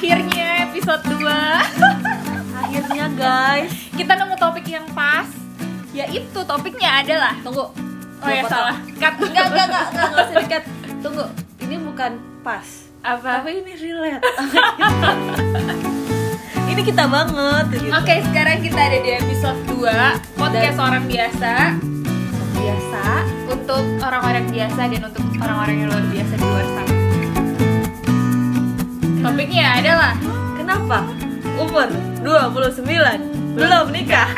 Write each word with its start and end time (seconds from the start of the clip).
Akhirnya 0.00 0.64
episode 0.64 1.04
2 1.12 1.20
Akhirnya 2.64 3.04
guys. 3.20 3.68
Kita 3.92 4.16
nemu 4.16 4.32
topik 4.40 4.64
yang 4.64 4.88
pas 4.96 5.28
Yaitu 5.92 6.40
topiknya 6.40 7.04
adalah 7.04 7.36
Tunggu. 7.44 7.68
Oh 8.24 8.28
ya 8.32 8.40
salah. 8.48 8.80
Cut. 8.96 9.20
Enggak, 9.20 9.52
enggak, 9.52 9.66
enggak, 9.68 9.84
enggak, 9.92 10.06
enggak 10.08 10.24
usah 10.24 10.36
dikat 10.40 10.64
Tunggu, 11.04 11.28
ini 11.60 11.76
bukan 11.84 12.16
pas. 12.40 12.64
Apa? 13.04 13.44
Tapi 13.44 13.60
ini 13.60 13.76
relate. 13.76 14.24
Ini 16.72 16.80
kita 16.80 17.04
banget 17.04 17.64
gitu. 17.76 17.92
Oke 17.92 18.24
sekarang 18.24 18.64
kita 18.64 18.80
ada 18.80 18.98
di 19.04 19.10
episode 19.20 19.60
2 19.68 19.84
Podcast 20.40 20.80
Dan- 20.80 20.86
orang 20.88 21.04
biasa. 21.04 21.76
Biasa. 22.56 23.04
Untuk 23.52 23.84
orang-orang 24.00 24.48
biasa 24.48 24.80
dan 24.88 25.02
untuk 25.04 25.28
orang-orang 25.44 25.76
yang 25.76 25.92
luar 25.92 26.04
biasa 26.08 26.32
di 26.40 26.46
luar 26.48 26.66
sana 26.72 26.99
Topiknya 29.20 29.66
adalah 29.76 30.12
Kenapa? 30.56 31.04
Umur 31.60 31.88
29 32.24 32.88
Belum 33.52 33.86
nikah 33.92 34.32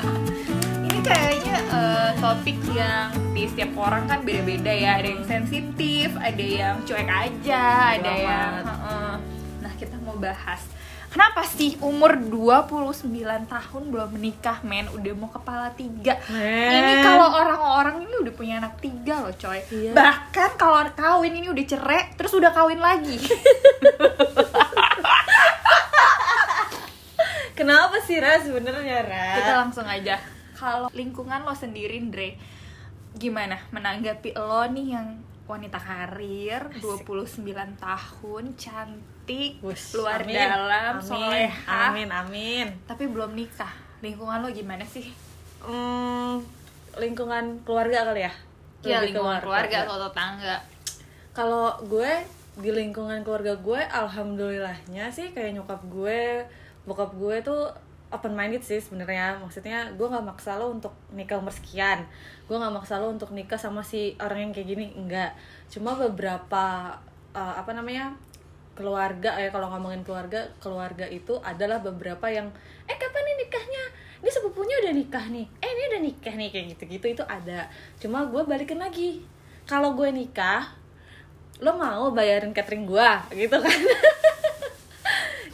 Ini 0.86 0.98
kayaknya 0.98 1.56
eh, 1.70 2.10
topik 2.18 2.58
yang 2.74 3.14
di 3.30 3.46
setiap 3.46 3.74
orang 3.78 4.10
kan 4.10 4.26
beda-beda 4.26 4.70
ya 4.70 4.98
Ada 4.98 5.08
yang 5.14 5.24
sensitif, 5.26 6.10
ada 6.18 6.42
yang 6.42 6.82
cuek 6.82 7.06
aja, 7.06 7.98
ada 7.98 8.12
yang 8.14 8.50
amat. 8.62 8.66
Heeh. 8.66 9.12
Nah 9.62 9.72
kita 9.78 9.96
mau 10.02 10.18
bahas 10.18 10.62
Kenapa 11.14 11.46
sih 11.46 11.78
umur 11.78 12.18
29 12.18 13.06
tahun 13.46 13.82
belum 13.86 14.18
menikah 14.18 14.66
men 14.66 14.90
Udah 14.90 15.14
mau 15.14 15.30
kepala 15.30 15.70
tiga 15.78 16.18
Men. 16.26 16.74
Ini 16.74 17.06
kalau 17.06 17.30
orang-orang 17.38 18.02
ini 18.02 18.14
udah 18.18 18.34
punya 18.34 18.58
anak 18.58 18.82
tiga 18.82 19.22
loh 19.22 19.30
coy 19.30 19.62
Iya. 19.70 19.94
Bahkan 19.94 20.50
kalau 20.58 20.82
kawin 20.90 21.38
ini 21.38 21.46
udah 21.54 21.62
cerai 21.62 22.10
Terus 22.18 22.34
udah 22.34 22.50
kawin 22.50 22.82
lagi 22.82 23.14
Kenapa 27.58 28.02
sih 28.02 28.18
Ra 28.18 28.42
sebenarnya 28.42 29.06
Ra? 29.06 29.38
Kita 29.38 29.52
langsung 29.62 29.86
aja 29.86 30.18
Kalau 30.58 30.90
lingkungan 30.90 31.46
lo 31.46 31.54
sendiri 31.54 32.02
Dre 32.10 32.34
Gimana 33.14 33.62
menanggapi 33.70 34.34
lo 34.34 34.66
nih 34.66 34.98
yang 34.98 35.22
wanita 35.44 35.76
karir 35.76 36.62
29 36.80 37.44
tahun 37.76 38.44
Cantik 38.56 39.60
Wush, 39.60 39.92
Luar 39.92 40.24
amin. 40.24 40.36
dalam 40.36 40.94
amin, 40.96 41.04
Soleha 41.04 41.92
Amin, 41.92 42.08
amin 42.08 42.66
Tapi 42.88 43.04
belum 43.04 43.36
nikah 43.36 43.68
Lingkungan 44.00 44.40
lo 44.40 44.48
gimana 44.48 44.84
sih? 44.84 45.12
hmm, 45.60 46.40
Lingkungan 46.96 47.60
keluarga 47.62 48.08
kali 48.08 48.24
ya? 48.24 48.32
Ya 48.84 49.00
ke 49.00 49.12
lingkungan 49.12 49.40
keluarga 49.40 49.84
atau 49.84 49.96
tetangga 50.08 50.56
Kalau 51.32 51.76
gue 51.84 52.12
di 52.54 52.70
lingkungan 52.70 53.20
keluarga 53.20 53.58
gue 53.58 53.80
alhamdulillahnya 53.82 55.10
sih 55.10 55.34
kayak 55.34 55.58
nyokap 55.58 55.82
gue 55.90 56.46
bokap 56.84 57.10
gue 57.16 57.36
tuh 57.42 57.72
open 58.14 58.38
minded 58.38 58.62
sih 58.62 58.78
sebenarnya. 58.78 59.42
Maksudnya 59.42 59.90
gue 59.98 60.06
nggak 60.06 60.22
maksa 60.22 60.56
lo 60.56 60.70
untuk 60.70 60.94
nikah 61.10 61.42
umur 61.42 61.50
sekian. 61.50 62.06
Gue 62.46 62.56
nggak 62.56 62.74
maksa 62.74 63.02
lo 63.02 63.10
untuk 63.10 63.34
nikah 63.34 63.58
sama 63.58 63.82
si 63.82 64.14
orang 64.22 64.48
yang 64.48 64.52
kayak 64.54 64.68
gini 64.70 64.86
enggak. 64.94 65.34
Cuma 65.66 65.98
beberapa 65.98 66.94
uh, 67.34 67.54
apa 67.58 67.74
namanya 67.74 68.14
keluarga 68.74 69.38
ya 69.38 69.54
kalau 69.54 69.70
ngomongin 69.70 70.02
keluarga 70.02 70.50
keluarga 70.58 71.06
itu 71.06 71.38
adalah 71.46 71.78
beberapa 71.78 72.26
yang 72.30 72.50
eh 72.86 72.96
kapan 72.96 73.22
nih 73.26 73.36
nikahnya? 73.46 73.84
Ini 74.24 74.30
sepupunya 74.30 74.74
udah 74.86 74.92
nikah 74.94 75.24
nih. 75.28 75.46
Eh 75.58 75.68
ini 75.68 75.82
udah 75.90 76.00
nikah 76.00 76.34
nih 76.38 76.48
kayak 76.54 76.66
gitu 76.78 76.82
gitu 76.86 77.06
itu 77.20 77.24
ada. 77.26 77.66
Cuma 77.98 78.24
gue 78.30 78.42
balikin 78.46 78.78
lagi. 78.78 79.20
Kalau 79.66 79.98
gue 79.98 80.08
nikah 80.14 80.84
lo 81.62 81.78
mau 81.78 82.10
bayarin 82.10 82.50
catering 82.50 82.82
gua 82.82 83.22
gitu 83.30 83.54
kan 83.54 83.70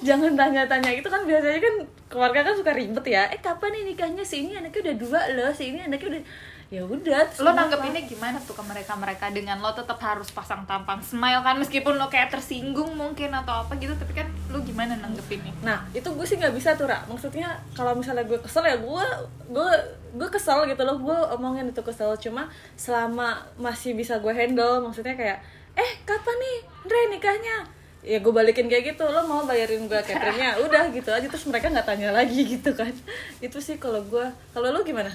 jangan 0.00 0.32
tanya-tanya. 0.36 0.90
Itu 0.96 1.08
kan 1.08 1.22
biasanya 1.28 1.60
kan 1.60 1.74
keluarga 2.10 2.40
kan 2.46 2.54
suka 2.56 2.72
ribet 2.72 3.04
ya. 3.06 3.28
Eh 3.30 3.40
kapan 3.40 3.70
nih 3.76 3.82
nikahnya? 3.94 4.24
Si 4.24 4.44
ini 4.44 4.56
anaknya 4.56 4.90
udah 4.90 4.96
dua 4.96 5.20
loh. 5.36 5.50
Si 5.52 5.72
ini 5.72 5.80
anaknya 5.84 6.18
udah 6.18 6.22
ya 6.70 6.86
udah 6.86 7.26
Lo 7.42 7.50
nanggepinnya 7.50 8.06
gimana 8.06 8.38
tuh 8.38 8.54
ke 8.54 8.62
mereka-mereka 8.62 9.34
dengan 9.34 9.58
lo 9.58 9.74
tetap 9.74 9.98
harus 9.98 10.30
pasang 10.30 10.62
tampang 10.70 11.02
smile 11.02 11.42
kan? 11.42 11.58
Meskipun 11.58 11.98
lo 11.98 12.06
kayak 12.06 12.30
tersinggung 12.30 12.94
mungkin 12.94 13.34
atau 13.34 13.66
apa 13.66 13.74
gitu 13.82 13.90
Tapi 13.98 14.14
kan 14.14 14.30
lo 14.54 14.62
gimana 14.62 14.94
nanggepinnya? 15.02 15.50
nah 15.66 15.82
itu 15.90 16.06
gue 16.06 16.26
sih 16.26 16.38
nggak 16.38 16.54
bisa 16.54 16.78
tuh 16.78 16.86
Ra. 16.86 17.02
maksudnya 17.10 17.58
kalau 17.74 17.94
misalnya 17.98 18.22
gue 18.22 18.38
kesel 18.38 18.62
ya 18.66 18.78
gue 18.78 19.06
gue 19.50 19.70
gue 20.14 20.28
kesel 20.30 20.62
gitu 20.70 20.82
loh. 20.86 20.96
Gue 21.02 21.18
omongin 21.34 21.66
itu 21.66 21.82
kesel. 21.82 22.14
Cuma 22.22 22.46
selama 22.78 23.42
masih 23.58 23.98
bisa 23.98 24.22
gue 24.22 24.30
handle 24.30 24.78
maksudnya 24.78 25.18
kayak 25.18 25.38
eh 25.74 25.92
kapan 26.06 26.36
nih 26.38 26.56
Andre 26.86 26.98
nikahnya 27.14 27.56
ya 28.00 28.16
gue 28.16 28.32
balikin 28.32 28.66
kayak 28.66 28.96
gitu 28.96 29.04
lo 29.04 29.24
mau 29.28 29.44
bayarin 29.44 29.84
gue 29.84 30.00
cateringnya? 30.00 30.56
Udah 30.64 30.88
gitu 30.92 31.10
aja. 31.12 31.26
Terus 31.26 31.46
mereka 31.48 31.68
nggak 31.68 31.86
tanya 31.86 32.10
lagi 32.12 32.40
gitu 32.46 32.72
kan. 32.72 32.92
Itu 33.38 33.60
sih 33.60 33.76
kalau 33.76 34.00
gue 34.04 34.26
kalau 34.56 34.68
lo 34.72 34.80
gimana? 34.84 35.12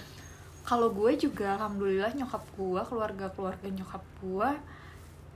Kalau 0.66 0.90
gue 0.90 1.14
juga 1.14 1.58
alhamdulillah 1.62 2.18
nyokap 2.18 2.42
gue, 2.58 2.82
keluarga-keluarga 2.90 3.70
nyokap 3.70 4.02
gue 4.22 4.50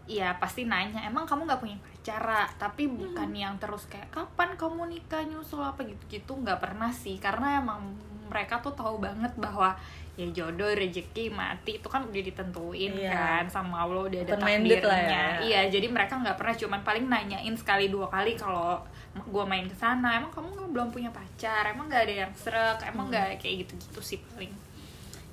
Ya 0.10 0.34
pasti 0.42 0.66
nanya, 0.66 1.06
emang 1.06 1.30
kamu 1.30 1.46
gak 1.46 1.62
punya 1.62 1.78
pacara? 1.78 2.50
Tapi 2.58 2.90
bukan 2.90 3.30
yang 3.30 3.62
terus 3.62 3.86
kayak, 3.86 4.10
kapan 4.10 4.58
kamu 4.58 4.90
nikah 4.90 5.22
nyusul 5.22 5.62
apa? 5.62 5.86
Gitu-gitu 5.86 6.34
Gak 6.42 6.66
pernah 6.66 6.90
sih, 6.90 7.22
karena 7.22 7.62
emang 7.62 7.94
mereka 8.26 8.58
tuh 8.58 8.74
tahu 8.74 8.98
banget 8.98 9.30
bahwa 9.38 9.78
ya 10.20 10.28
jodoh 10.30 10.68
rezeki 10.70 11.32
mati 11.32 11.72
itu 11.74 11.88
kan 11.88 12.04
udah 12.04 12.20
ditentuin 12.22 12.92
Iya. 12.92 13.08
kan 13.10 13.44
sama 13.48 13.82
Allah 13.82 14.04
udah 14.04 14.20
ada 14.20 14.36
lah 14.36 14.44
takdirnya. 14.44 15.08
Ya. 15.08 15.26
iya 15.40 15.62
jadi 15.70 15.88
mereka 15.88 16.14
nggak 16.14 16.36
pernah 16.36 16.52
cuman 16.54 16.80
paling 16.84 17.06
nanyain 17.06 17.56
sekali 17.56 17.88
dua 17.88 18.04
kali 18.06 18.36
kalau 18.36 18.84
gue 19.16 19.46
main 19.46 19.64
ke 19.64 19.74
sana 19.74 20.16
emang 20.16 20.28
kamu 20.30 20.48
nggak- 20.50 20.72
belum 20.72 20.88
punya 20.90 21.08
pacar? 21.10 21.64
Emang 21.66 21.88
nggak 21.88 22.04
ada 22.04 22.16
yang 22.20 22.32
serak? 22.34 22.84
Emang 22.84 23.08
Hmm. 23.08 23.16
nggak 23.16 23.40
kayak 23.40 23.56
gitu 23.62 23.74
gitu 23.80 24.00
sih 24.06 24.20
paling. 24.28 24.52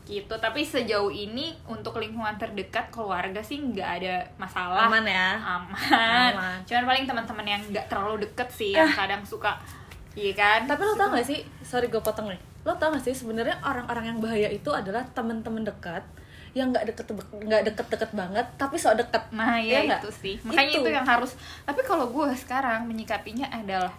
Gitu 0.04 0.34
tapi 0.36 0.62
sejauh 0.62 1.10
ini 1.10 1.50
untuk 1.66 1.98
lingkungan 1.98 2.36
terdekat 2.36 2.86
keluarga 2.88 3.42
sih 3.42 3.58
nggak 3.58 3.90
ada 3.96 4.14
masalah. 4.36 4.86
Aman 4.86 5.02
ya? 5.02 5.34
Aman, 5.34 6.30
Aman. 6.32 6.56
cuman 6.62 6.84
paling 6.86 7.04
teman-teman 7.04 7.46
yang 7.48 7.62
nggak 7.64 7.86
terlalu 7.86 8.22
deket 8.22 8.46
sih 8.48 8.70
yang 8.70 8.86
kadang 8.88 9.20
suka 9.22 9.58
iya 10.14 10.30
kan? 10.32 10.62
Tapi 10.64 10.78
lo 10.80 10.94
tau 10.94 11.10
gak 11.10 11.26
sih? 11.26 11.42
Sorry 11.60 11.86
gue 11.86 11.98
potong 11.98 12.30
nih 12.30 12.38
lo 12.66 12.74
tau 12.74 12.90
gak 12.90 13.06
sih 13.06 13.14
sebenarnya 13.14 13.62
orang-orang 13.62 14.10
yang 14.10 14.18
bahaya 14.18 14.50
itu 14.50 14.68
adalah 14.74 15.06
teman-teman 15.14 15.62
dekat 15.62 16.02
yang 16.50 16.72
nggak 16.72 16.88
deket 16.88 17.06
nggak 17.36 17.62
deket-deket 17.68 18.10
banget 18.10 18.46
tapi 18.56 18.74
sok 18.74 18.96
deket 18.96 19.22
Nah 19.30 19.60
Iya 19.60 19.70
ya 19.70 19.80
nggak? 19.86 20.00
itu 20.02 20.10
sih 20.10 20.34
makanya 20.42 20.72
itu. 20.72 20.80
Itu. 20.82 20.90
yang 20.90 21.04
harus 21.06 21.32
tapi 21.62 21.80
kalau 21.84 22.08
gue 22.08 22.26
sekarang 22.34 22.88
menyikapinya 22.88 23.46
adalah 23.52 23.92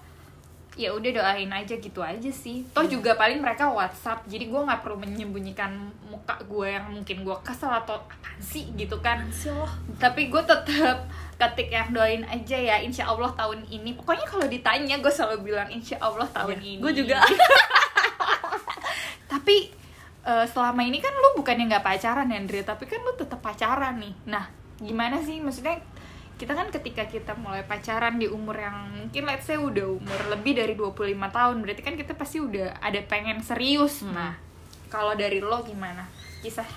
ya 0.74 0.94
udah 0.94 1.10
doain 1.10 1.50
aja 1.50 1.74
gitu 1.74 2.02
aja 2.02 2.30
sih 2.30 2.62
toh 2.70 2.86
juga 2.86 3.14
paling 3.14 3.42
mereka 3.42 3.66
WhatsApp 3.70 4.26
jadi 4.26 4.46
gue 4.46 4.62
nggak 4.62 4.82
perlu 4.82 4.98
menyembunyikan 4.98 5.74
muka 6.06 6.38
gue 6.46 6.68
yang 6.70 6.86
mungkin 6.94 7.26
gue 7.26 7.38
kesel 7.42 7.70
atau 7.72 7.98
apaan 7.98 8.38
sih 8.38 8.70
gitu 8.74 8.98
kan 9.02 9.26
Allah. 9.26 9.70
tapi 9.98 10.30
gue 10.30 10.42
tetap 10.42 11.06
ketik 11.38 11.70
yang 11.70 11.90
doain 11.90 12.22
aja 12.26 12.58
ya 12.58 12.78
insya 12.82 13.06
Allah 13.06 13.30
tahun 13.34 13.66
ini 13.70 13.94
pokoknya 13.98 14.26
kalau 14.26 14.46
ditanya 14.46 14.98
gue 14.98 15.10
selalu 15.10 15.50
bilang 15.50 15.70
insya 15.70 15.98
Allah 15.98 16.26
tahun 16.30 16.58
Iya, 16.58 16.78
ini 16.78 16.82
gue 16.82 16.94
juga. 16.94 17.22
tapi 19.28 19.72
eh, 20.28 20.46
selama 20.48 20.82
ini 20.84 21.00
kan 21.00 21.12
lu 21.16 21.40
bukannya 21.40 21.72
nggak 21.72 21.86
pacaran 21.86 22.32
ya 22.32 22.40
Andre 22.40 22.64
tapi 22.64 22.84
kan 22.88 23.00
lu 23.04 23.14
tetap 23.16 23.40
pacaran 23.44 24.00
nih. 24.00 24.16
Nah 24.28 24.46
gimana 24.80 25.20
sih? 25.24 25.40
Maksudnya 25.40 25.80
kita 26.38 26.54
kan 26.54 26.70
ketika 26.70 27.10
kita 27.10 27.34
mulai 27.34 27.66
pacaran 27.66 28.22
di 28.22 28.30
umur 28.30 28.54
yang 28.62 28.94
mungkin 28.94 29.26
let's 29.26 29.50
say 29.50 29.58
udah 29.58 29.98
umur 29.98 30.20
lebih 30.30 30.54
dari 30.54 30.78
25 30.78 31.18
tahun 31.18 31.56
berarti 31.66 31.82
kan 31.82 31.96
kita 31.98 32.14
pasti 32.14 32.38
udah 32.38 32.78
ada 32.80 33.00
pengen 33.10 33.42
serius. 33.42 34.06
Hmm. 34.06 34.14
nah 34.14 34.34
kalau 34.88 35.18
dari 35.18 35.44
lo 35.44 35.60
gimana? 35.66 36.08
Kisah 36.40 36.68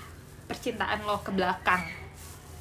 percintaan 0.48 1.06
lo 1.06 1.22
ke 1.22 1.30
belakang. 1.30 1.84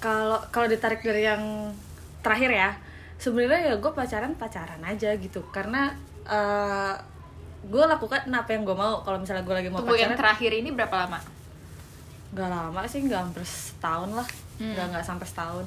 Kalau 0.04 0.44
kalau 0.54 0.68
ditarik 0.70 1.02
dari 1.02 1.26
yang 1.26 1.74
terakhir 2.20 2.52
ya 2.52 2.70
sebenarnya 3.16 3.74
ya 3.74 3.76
gue 3.80 3.92
pacaran 3.96 4.36
pacaran 4.36 4.84
aja 4.84 5.16
gitu. 5.16 5.42
Karena 5.50 5.96
eh 6.28 6.94
gue 7.62 7.84
lakukan 7.84 8.24
apa 8.26 8.50
yang 8.50 8.64
gue 8.64 8.74
mau 8.74 9.02
kalau 9.02 9.18
misalnya 9.18 9.42
gue 9.42 9.56
lagi 9.56 9.68
mau 9.68 9.80
tunggu 9.80 9.96
yang 9.96 10.10
pacaran 10.10 10.22
terakhir 10.22 10.52
ini 10.56 10.70
berapa 10.70 10.96
lama 10.98 11.20
nggak 12.30 12.48
lama 12.48 12.82
sih 12.86 13.02
nggak 13.02 13.20
hampir 13.22 13.44
setahun 13.44 14.12
lah 14.14 14.30
Hmm. 14.60 14.76
nggak 14.76 14.86
nggak 14.92 15.06
sampai 15.06 15.24
setahun 15.24 15.66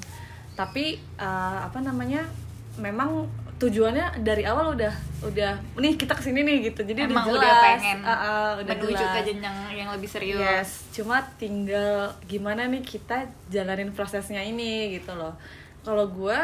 tapi 0.52 0.84
eh, 1.16 1.58
apa 1.62 1.80
namanya 1.80 2.28
memang 2.76 3.24
tujuannya 3.56 4.20
dari 4.20 4.42
awal 4.42 4.76
udah 4.76 4.92
udah 5.22 5.56
nih 5.78 5.94
kita 5.94 6.12
ke 6.12 6.22
sini 6.22 6.42
nih 6.42 6.68
gitu 6.68 6.84
jadi 6.84 7.06
emang 7.06 7.24
udah, 7.24 7.32
udah, 7.32 7.46
jelas. 7.46 7.64
pengen 7.64 7.98
Ah, 8.02 8.12
ah, 8.12 8.48
udah 8.58 8.74
menuju 8.74 8.92
jelas. 8.94 9.14
ke 9.14 9.20
jenjang 9.24 9.56
yang 9.72 9.88
lebih 9.88 10.08
serius 10.10 10.36
Yes, 10.36 10.70
cuma 10.92 11.24
tinggal 11.36 11.94
gimana 12.22 12.66
nih 12.66 12.82
kita 12.82 13.22
jalanin 13.48 13.88
prosesnya 13.90 14.42
ini 14.42 14.92
gitu 14.92 15.14
loh. 15.14 15.32
Kalau 15.80 16.04
gue 16.06 16.36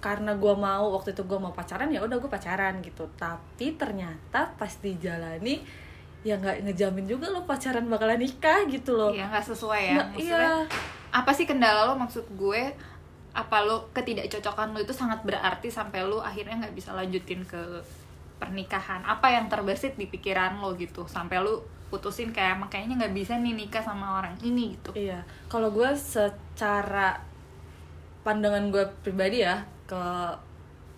karena 0.00 0.32
gue 0.32 0.54
mau 0.56 0.96
waktu 0.96 1.12
itu 1.12 1.22
gue 1.28 1.36
mau 1.36 1.52
pacaran 1.52 1.92
ya 1.92 2.00
udah 2.00 2.16
gue 2.16 2.30
pacaran 2.32 2.80
gitu. 2.80 3.04
Tapi 3.20 3.76
ternyata 3.76 4.56
pas 4.56 4.72
dijalani 4.80 5.60
ya 6.20 6.36
nggak 6.36 6.68
ngejamin 6.68 7.08
juga 7.08 7.32
lo 7.32 7.48
pacaran 7.48 7.88
bakalan 7.88 8.20
nikah 8.20 8.64
gitu 8.68 8.96
loh. 8.96 9.12
Iya 9.12 9.28
nggak 9.28 9.44
sesuai 9.44 9.82
ya 9.92 9.96
Maksudnya, 10.04 10.36
iya. 10.36 10.52
apa 11.12 11.30
sih 11.32 11.48
kendala 11.48 11.88
lo 11.88 11.94
maksud 11.96 12.28
gue 12.36 12.76
apa 13.30 13.56
lu 13.62 13.78
ketidakcocokan 13.94 14.74
lu 14.74 14.82
itu 14.82 14.90
sangat 14.90 15.22
berarti 15.22 15.70
sampai 15.70 16.02
lu 16.02 16.18
akhirnya 16.18 16.66
nggak 16.66 16.74
bisa 16.74 16.90
lanjutin 16.92 17.46
ke 17.46 17.62
pernikahan 18.42 19.04
apa 19.06 19.30
yang 19.30 19.46
terbesit 19.46 19.94
di 19.94 20.08
pikiran 20.10 20.58
lo 20.58 20.74
gitu 20.74 21.06
sampai 21.06 21.38
lu 21.38 21.62
putusin 21.92 22.34
kayak 22.34 22.58
makanya 22.58 23.06
nggak 23.06 23.14
bisa 23.14 23.38
nih 23.38 23.54
nikah 23.54 23.82
sama 23.82 24.22
orang 24.22 24.34
ini 24.42 24.78
gitu 24.78 24.94
Iya, 24.94 25.26
kalau 25.50 25.74
gue 25.74 25.90
secara 25.94 27.18
pandangan 28.22 28.70
gue 28.70 28.84
pribadi 29.02 29.42
ya 29.42 29.66
ke 29.90 30.04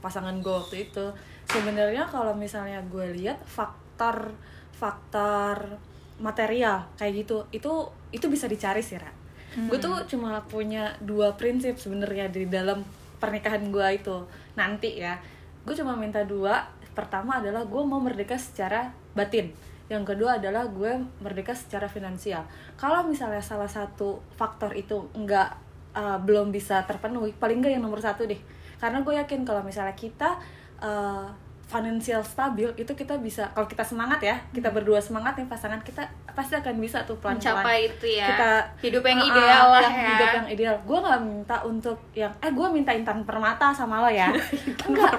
pasangan 0.05 0.37
gue 0.45 0.53
waktu 0.53 0.93
itu 0.93 1.07
sebenarnya 1.49 2.05
kalau 2.05 2.37
misalnya 2.37 2.85
gue 2.85 3.17
lihat 3.17 3.41
faktor 3.49 4.37
faktor 4.77 5.81
material 6.21 6.85
kayak 7.01 7.25
gitu 7.25 7.49
itu 7.57 7.73
itu 8.13 8.27
bisa 8.29 8.45
dicari 8.45 8.85
sih 8.85 9.01
Ra. 9.01 9.09
Gue 9.53 9.77
tuh 9.81 10.05
cuma 10.09 10.41
punya 10.49 10.97
dua 11.01 11.37
prinsip 11.37 11.77
sebenarnya 11.77 12.29
di 12.33 12.49
dalam 12.49 12.85
pernikahan 13.21 13.73
gue 13.73 13.87
itu 13.97 14.29
nanti 14.57 15.01
ya. 15.01 15.17
Gue 15.65 15.73
cuma 15.73 15.97
minta 15.97 16.21
dua. 16.25 16.69
Pertama 16.93 17.41
adalah 17.41 17.65
gue 17.65 17.83
mau 17.85 18.01
merdeka 18.01 18.37
secara 18.37 18.93
batin 19.17 19.53
yang 19.93 20.09
kedua 20.09 20.41
adalah 20.41 20.65
gue 20.73 21.05
merdeka 21.21 21.53
secara 21.53 21.85
finansial 21.85 22.49
kalau 22.81 23.05
misalnya 23.05 23.45
salah 23.45 23.69
satu 23.69 24.25
faktor 24.41 24.73
itu 24.73 25.13
nggak 25.13 25.49
uh, 25.93 26.17
belum 26.25 26.49
bisa 26.49 26.81
terpenuhi 26.89 27.37
paling 27.37 27.61
nggak 27.61 27.77
yang 27.77 27.85
nomor 27.85 28.01
satu 28.01 28.25
deh 28.25 28.41
karena 28.83 28.99
gue 29.07 29.15
yakin 29.15 29.47
kalau 29.47 29.63
misalnya 29.63 29.95
kita 29.95 30.43
uh, 30.83 31.31
financial 31.73 32.21
stabil 32.21 32.69
itu 32.77 32.93
kita 32.93 33.17
bisa 33.17 33.49
kalau 33.57 33.65
kita 33.65 33.81
semangat 33.81 34.21
ya 34.21 34.37
kita 34.53 34.69
berdua 34.69 35.01
semangat 35.01 35.41
nih 35.41 35.49
pasangan 35.49 35.81
kita 35.81 36.05
pasti 36.37 36.53
akan 36.53 36.77
bisa 36.77 37.01
tuh 37.09 37.17
pelan 37.17 37.41
pelan 37.41 37.65
mencapai 37.65 37.79
itu 37.89 38.07
ya 38.21 38.29
kita 38.29 38.51
hidup 38.85 39.03
yang 39.09 39.21
ah, 39.25 39.29
ideal 39.33 39.67
lah 39.73 39.83
yang 39.89 39.97
ya. 39.97 40.11
hidup 40.13 40.29
yang 40.37 40.49
ideal. 40.53 40.75
Gue 40.85 40.99
nggak 41.01 41.21
minta 41.25 41.57
untuk 41.65 41.99
yang 42.13 42.33
eh 42.45 42.53
gue 42.53 42.67
minta 42.69 42.93
intan 42.93 43.25
permata 43.25 43.73
sama 43.73 44.05
lo 44.05 44.11
ya. 44.13 44.29
Enggak. 44.89 45.17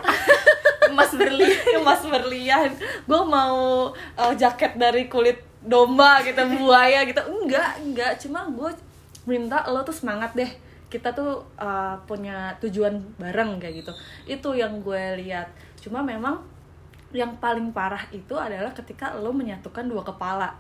emas 0.93 1.09
berlian. 1.15 1.57
Emas 1.81 2.01
berlian. 2.05 2.69
Gue 3.09 3.21
mau 3.25 3.89
uh, 3.93 4.33
jaket 4.37 4.77
dari 4.77 5.09
kulit 5.09 5.41
domba 5.65 6.21
gitu 6.21 6.41
buaya 6.61 7.01
gitu. 7.07 7.21
Enggak 7.25 7.81
enggak. 7.81 8.13
Cuma 8.21 8.45
gue 8.45 8.69
minta 9.25 9.65
lo 9.71 9.81
tuh 9.81 9.95
semangat 9.95 10.37
deh 10.37 10.51
kita 10.93 11.09
tuh 11.11 11.41
uh, 11.57 11.97
punya 12.05 12.53
tujuan 12.61 12.93
bareng 13.17 13.57
kayak 13.57 13.81
gitu 13.81 13.91
itu 14.29 14.49
yang 14.53 14.77
gue 14.79 15.17
lihat 15.17 15.49
cuma 15.81 16.05
memang 16.05 16.37
yang 17.09 17.33
paling 17.37 17.73
parah 17.73 18.05
itu 18.09 18.37
adalah 18.37 18.69
ketika 18.69 19.17
lo 19.17 19.33
menyatukan 19.33 19.89
dua 19.89 20.05
kepala 20.05 20.53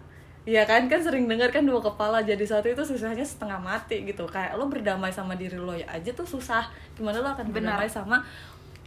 Iya 0.43 0.67
kan 0.67 0.91
kan 0.91 0.99
sering 0.99 1.23
dengar 1.31 1.47
kan 1.49 1.63
dua 1.63 1.79
kepala 1.79 2.19
jadi 2.19 2.43
satu 2.43 2.67
itu 2.67 2.83
susahnya 2.83 3.23
setengah 3.23 3.55
mati 3.55 4.03
gitu 4.03 4.27
kayak 4.27 4.59
lo 4.59 4.67
berdamai 4.67 5.07
sama 5.07 5.39
diri 5.39 5.55
lo 5.55 5.71
ya 5.71 5.87
aja 5.87 6.11
tuh 6.11 6.27
susah 6.27 6.67
gimana 6.93 7.23
lo 7.23 7.31
akan 7.31 7.47
Benar. 7.47 7.79
berdamai 7.79 7.87
sama 7.87 8.19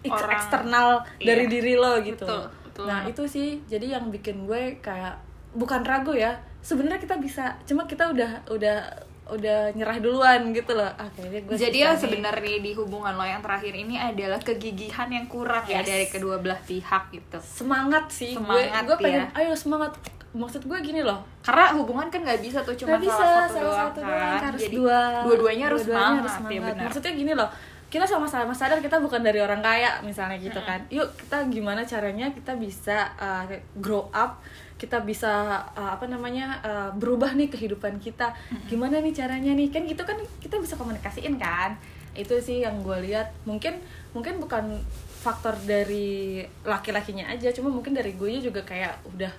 ex- 0.05 0.13
Orang. 0.13 0.37
eksternal 0.37 0.89
Iya. 1.17 1.33
dari 1.33 1.45
diri 1.49 1.73
lo 1.75 1.97
gitu 2.05 2.29
Betul, 2.29 2.45
betul. 2.61 2.85
nah 2.85 3.09
itu 3.09 3.25
sih 3.25 3.49
jadi 3.65 3.97
yang 3.97 4.13
bikin 4.13 4.45
gue 4.45 4.85
kayak 4.85 5.17
bukan 5.57 5.81
ragu 5.81 6.13
ya 6.13 6.37
sebenarnya 6.61 7.01
kita 7.01 7.17
bisa 7.17 7.57
cuma 7.65 7.89
kita 7.89 8.13
udah 8.13 8.45
udah 8.53 8.79
udah 9.27 9.75
nyerah 9.75 9.99
duluan 9.99 10.51
gitu 10.51 10.73
loh. 10.73 10.87
Ah 10.95 11.11
kayaknya 11.11 11.41
gue 11.43 11.57
jadi 11.57 11.79
ya 11.83 11.91
sebenarnya 11.93 12.59
di 12.59 12.73
hubungan 12.73 13.13
lo 13.13 13.23
yang 13.23 13.43
terakhir 13.43 13.75
ini 13.75 13.95
adalah 13.95 14.39
kegigihan 14.39 15.09
yang 15.09 15.27
kurang 15.27 15.65
ya 15.65 15.83
Yes. 15.83 15.87
dari 15.87 16.07
kedua 16.07 16.39
belah 16.39 16.61
pihak 16.61 17.11
gitu. 17.11 17.39
Semangat 17.41 18.07
sih 18.09 18.33
Semangat, 18.33 18.87
gue 18.87 18.87
gue 18.87 18.97
pengen 19.03 19.27
ya. 19.27 19.39
ayo 19.43 19.53
semangat. 19.53 19.93
Maksud 20.31 20.63
gue 20.63 20.79
gini 20.81 21.01
loh. 21.01 21.19
Karena 21.41 21.73
hubungan 21.73 22.07
kan 22.07 22.21
nggak 22.21 22.39
bisa 22.39 22.61
tuh 22.61 22.77
cuma 22.77 22.95
Nggak 22.95 23.03
bisa 23.03 23.17
salah 23.17 23.35
satu 23.43 23.53
salah 23.53 23.65
doang 23.65 23.81
satu 23.83 23.99
kan. 23.99 24.07
doang 24.07 24.45
harus 24.47 24.61
jadi 24.63 24.75
dua 24.75 24.99
dua-duanya 25.25 25.65
harus 25.67 25.83
dua-duanya 25.83 26.21
semangat, 26.29 26.53
ya 26.53 26.61
benar. 26.63 26.85
Maksudnya 26.87 27.13
gini 27.15 27.33
loh 27.33 27.51
kita 27.87 28.03
sama-sama 28.03 28.51
sadar 28.51 28.79
kita 28.79 28.99
bukan 28.99 29.23
dari 29.23 29.39
orang 29.39 29.59
kaya 29.59 30.03
misalnya 30.03 30.37
gitu 30.37 30.59
kan. 30.61 30.83
Yuk 30.89 31.07
kita 31.17 31.47
gimana 31.49 31.83
caranya 31.83 32.31
kita 32.31 32.53
bisa 32.55 33.11
uh, 33.17 33.47
grow 33.77 34.11
up 34.13 34.43
kita 34.77 35.01
bisa 35.01 35.65
uh, 35.73 35.91
apa 35.97 36.05
namanya 36.05 36.61
uh, 36.61 36.91
berubah 36.93 37.33
nih 37.33 37.49
kehidupan 37.49 37.97
kita. 38.01 38.37
Gimana 38.69 39.01
nih 39.01 39.17
caranya 39.17 39.53
nih? 39.57 39.73
Kan 39.73 39.89
gitu 39.89 40.05
kan 40.05 40.21
kita 40.41 40.61
bisa 40.61 40.77
komunikasiin 40.77 41.41
kan? 41.41 41.81
Itu 42.13 42.37
sih 42.41 42.65
yang 42.65 42.85
gue 42.85 42.97
lihat. 43.09 43.33
Mungkin 43.49 43.81
mungkin 44.13 44.41
bukan 44.41 44.81
faktor 45.27 45.59
dari 45.67 46.45
laki-lakinya 46.63 47.27
aja 47.27 47.51
cuma 47.51 47.67
mungkin 47.67 47.91
dari 47.91 48.15
gue 48.15 48.39
juga 48.39 48.63
kayak 48.63 49.03
udah 49.11 49.33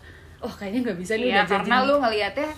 oh 0.44 0.52
kayaknya 0.52 0.92
nggak 0.92 1.00
bisa 1.00 1.14
nih 1.16 1.32
Iya, 1.32 1.34
udah 1.34 1.46
jadi. 1.48 1.54
karena 1.56 1.76
lu 1.88 1.94
ngelihatnya 2.04 2.50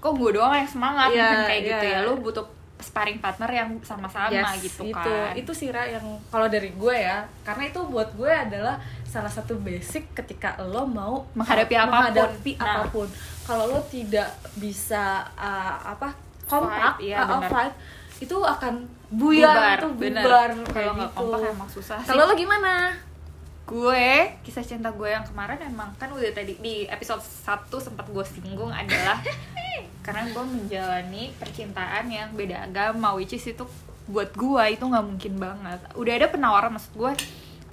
kok 0.00 0.12
gue 0.16 0.30
doang 0.32 0.54
yang 0.56 0.70
semangat 0.70 1.08
kan 1.12 1.38
kayak 1.44 1.62
gitu 1.68 1.86
iya. 1.86 2.00
ya. 2.00 2.06
Lu 2.08 2.12
butuh 2.24 2.46
sparring 2.80 3.16
partner 3.16 3.46
yang 3.46 3.68
sama-sama 3.80 4.32
Yes, 4.32 4.60
gitu 4.62 4.82
itu, 4.84 4.92
kan 4.94 5.32
itu 5.32 5.52
sih 5.52 5.68
Ra 5.68 5.84
yang 5.84 6.02
kalau 6.26 6.46
dari 6.46 6.70
gue 6.70 6.96
ya 6.96 7.22
karena 7.40 7.68
itu 7.68 7.80
buat 7.84 8.10
gue 8.12 8.28
adalah 8.28 8.76
salah 9.04 9.28
satu 9.28 9.56
basic 9.56 10.10
ketika 10.14 10.58
lo 10.60 10.84
mau 10.84 11.24
Menghadapi 11.32 11.74
apa 11.74 11.84
pun. 11.84 11.92
menghadapi 11.92 12.52
Nah. 12.54 12.64
apa 12.66 12.82
pun 12.88 13.08
kalau 13.42 13.64
lo 13.66 13.80
tidak 13.84 14.28
bisa 14.54 15.04
uh, 15.34 15.74
apa 15.86 16.14
kompak 16.44 16.98
Fight, 16.98 17.04
iya, 17.04 17.16
uh, 17.16 17.24
uh, 17.24 17.28
benar. 17.38 17.50
fight 17.50 17.74
itu 18.18 18.36
akan 18.36 18.74
buyar 19.08 19.78
itu 19.78 19.88
bener. 19.96 20.22
bubar 20.22 20.48
kalau 20.68 20.92
nggak 20.94 21.08
gitu. 21.08 21.18
kompak 21.20 21.40
emang 21.48 21.70
susah 21.70 21.98
kalau 22.00 22.22
lo 22.24 22.34
gimana 22.34 22.94
gue 23.64 24.06
kisah 24.42 24.62
cinta 24.62 24.90
gue 24.90 25.06
yang 25.06 25.22
kemarin 25.22 25.58
emang 25.62 25.94
kan 25.94 26.10
udah 26.10 26.30
tadi 26.30 26.58
di 26.58 26.86
episode 26.86 27.22
1 27.22 27.46
sempat 27.70 28.02
gue 28.04 28.24
singgung 28.24 28.66
adalah 28.68 29.22
karena 30.00 30.32
gue 30.32 30.44
menjalani 30.44 31.32
percintaan 31.36 32.08
yang 32.08 32.32
beda 32.32 32.68
agama 32.68 33.12
which 33.16 33.36
is 33.36 33.44
itu 33.44 33.64
buat 34.10 34.34
gue 34.34 34.64
itu 34.74 34.84
nggak 34.84 35.06
mungkin 35.06 35.34
banget. 35.38 35.80
Udah 35.94 36.12
ada 36.18 36.26
penawaran 36.26 36.74
maksud 36.74 36.92
gue 36.96 37.12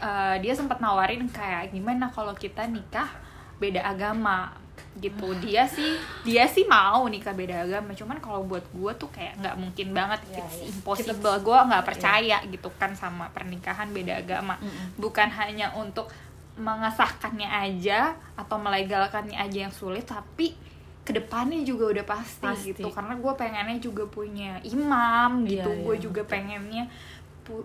eh, 0.03 0.35
dia 0.43 0.53
sempat 0.53 0.77
nawarin 0.77 1.25
kayak 1.31 1.73
gimana 1.73 2.13
kalau 2.13 2.35
kita 2.37 2.67
nikah 2.69 3.09
beda 3.57 3.81
agama? 3.81 4.53
Gitu. 4.97 5.29
Dia 5.45 5.69
sih 5.69 5.97
dia 6.25 6.49
sih 6.49 6.65
mau 6.65 7.05
nikah 7.05 7.33
beda 7.33 7.65
agama 7.69 7.93
cuman 7.93 8.17
kalau 8.17 8.41
buat 8.45 8.65
gue 8.73 8.91
tuh 8.97 9.09
kayak 9.09 9.41
nggak 9.41 9.55
mungkin 9.57 9.87
banget. 9.93 10.19
Iya, 10.29 10.45
it's 10.45 10.57
iya. 10.61 10.65
impossible. 10.73 11.37
Gue 11.41 11.57
nggak 11.57 11.85
percaya 11.85 12.37
gitu 12.49 12.69
kan 12.77 12.93
sama 12.93 13.29
pernikahan 13.33 13.89
beda 13.89 14.21
agama. 14.21 14.57
Mm-mm. 14.61 14.97
bukan 14.97 15.29
hanya 15.33 15.73
untuk 15.73 16.09
mengesahkannya 16.57 17.45
aja 17.45 18.17
atau 18.33 18.57
melegalkannya 18.57 19.37
aja 19.37 19.69
yang 19.69 19.73
sulit 19.73 20.09
tapi 20.09 20.57
ke 21.07 21.15
depannya 21.15 21.63
juga 21.63 21.87
udah 21.95 22.03
pasti, 22.03 22.43
Pasti. 22.43 22.75
gitu 22.75 22.91
karena 22.91 23.15
gue 23.15 23.33
pengennya 23.39 23.79
juga 23.79 24.03
punya 24.11 24.59
imam 24.67 25.47
gitu 25.47 25.71
Iya, 25.71 25.83
gue 25.87 25.95
iya, 25.95 26.03
juga 26.03 26.21
pengennya 26.27 26.83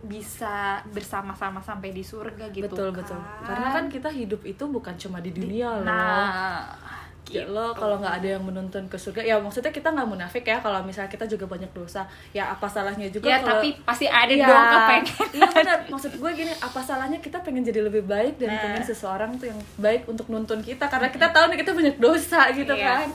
bisa 0.06 0.78
bersama-sama 0.94 1.58
sampai 1.58 1.90
di 1.90 2.06
surga 2.06 2.54
gitu 2.54 2.70
betul 2.70 2.94
kan. 2.94 3.02
betul 3.02 3.18
karena 3.42 3.68
kan 3.74 3.84
kita 3.90 4.14
hidup 4.14 4.46
itu 4.46 4.62
bukan 4.70 4.94
cuma 4.94 5.18
di 5.18 5.34
dunia 5.34 5.82
loh 5.82 5.90
nah. 5.90 6.70
Lo 7.24 7.70
kalau 7.72 7.96
nggak 7.96 8.18
ada 8.18 8.28
yang 8.34 8.42
menuntun 8.42 8.84
ke 8.86 8.94
surga 8.94 9.22
ya 9.22 9.38
maksudnya 9.38 9.70
kita 9.70 9.88
nggak 9.88 10.04
munafik 10.04 10.42
ya 10.42 10.58
kalau 10.58 10.82
misalnya 10.82 11.08
kita 11.08 11.24
juga 11.24 11.46
banyak 11.46 11.70
dosa. 11.70 12.02
Ya 12.30 12.44
apa 12.46 12.66
salahnya 12.66 13.08
juga 13.08 13.24
ya 13.26 13.38
kalau 13.38 13.62
tapi 13.62 13.78
pasti 13.80 14.04
ada 14.04 14.28
Iya, 14.28 14.44
dong 14.44 14.64
kepengen. 14.66 15.04
iya 15.32 15.48
benar. 15.48 15.78
Maksud 15.88 16.12
gue 16.14 16.30
gini 16.34 16.52
apa 16.52 16.80
salahnya 16.80 17.18
kita 17.18 17.40
pengen 17.40 17.62
jadi 17.62 17.80
lebih 17.80 18.04
baik 18.04 18.36
dan 18.36 18.50
Nah. 18.50 18.60
pengen 18.60 18.84
seseorang 18.84 19.30
tuh 19.36 19.48
yang 19.48 19.60
baik 19.76 20.04
untuk 20.04 20.26
nuntun 20.28 20.60
kita? 20.60 20.86
Karena 20.86 21.08
kita 21.08 21.30
tahu 21.30 21.48
nih 21.48 21.58
kita 21.58 21.72
banyak 21.72 21.96
dosa 21.96 22.50
gitu 22.50 22.68
Iya. 22.70 22.84
kan. 23.00 23.08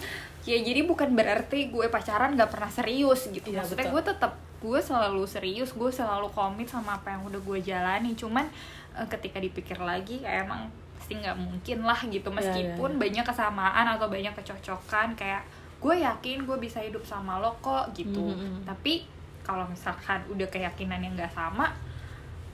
Ya 0.43 0.57
jadi 0.57 0.81
bukan 0.81 1.11
berarti 1.11 1.67
gue 1.67 1.85
pacaran 1.87 2.31
nggak 2.33 2.49
pernah 2.49 2.71
serius 2.71 3.27
gitu. 3.27 3.51
Iya, 3.51 3.61
maksudnya 3.61 3.85
betul. 3.85 3.93
gue 3.93 4.03
tetap 4.07 4.31
gue 4.57 4.79
selalu 4.79 5.23
serius 5.23 5.69
gue 5.69 5.91
selalu 5.91 6.31
komit 6.31 6.65
sama 6.65 6.95
apa 6.95 7.11
yang 7.11 7.21
udah 7.23 7.37
gue 7.39 7.59
jalani. 7.61 8.15
Cuman 8.15 8.47
eh, 8.95 9.07
ketika 9.07 9.37
dipikir 9.37 9.77
lagi 9.77 10.17
kayak 10.17 10.47
emang 10.47 10.71
pasti 11.07 11.23
nggak 11.23 11.39
mungkin 11.39 11.77
lah 11.87 11.99
gitu. 12.03 12.27
Iya, 12.27 12.35
meskipun 12.35 12.91
iya. 12.91 12.99
banyak 12.99 13.25
kesamaan 13.31 13.85
atau 13.95 14.11
banyak 14.11 14.33
kecocokan 14.35 15.15
kayak 15.15 15.47
gue 15.79 15.95
yakin 16.03 16.43
gue 16.43 16.57
bisa 16.59 16.83
hidup 16.83 16.99
sama 17.07 17.39
lo 17.39 17.55
kok 17.63 17.95
gitu. 17.95 18.27
Mhm, 18.27 18.35
mhm. 18.35 18.61
tapi 18.67 19.07
kalau 19.39 19.63
misalkan 19.71 20.19
udah 20.27 20.43
keyakinan 20.51 20.99
yang 20.99 21.15
nggak 21.15 21.31
sama 21.31 21.71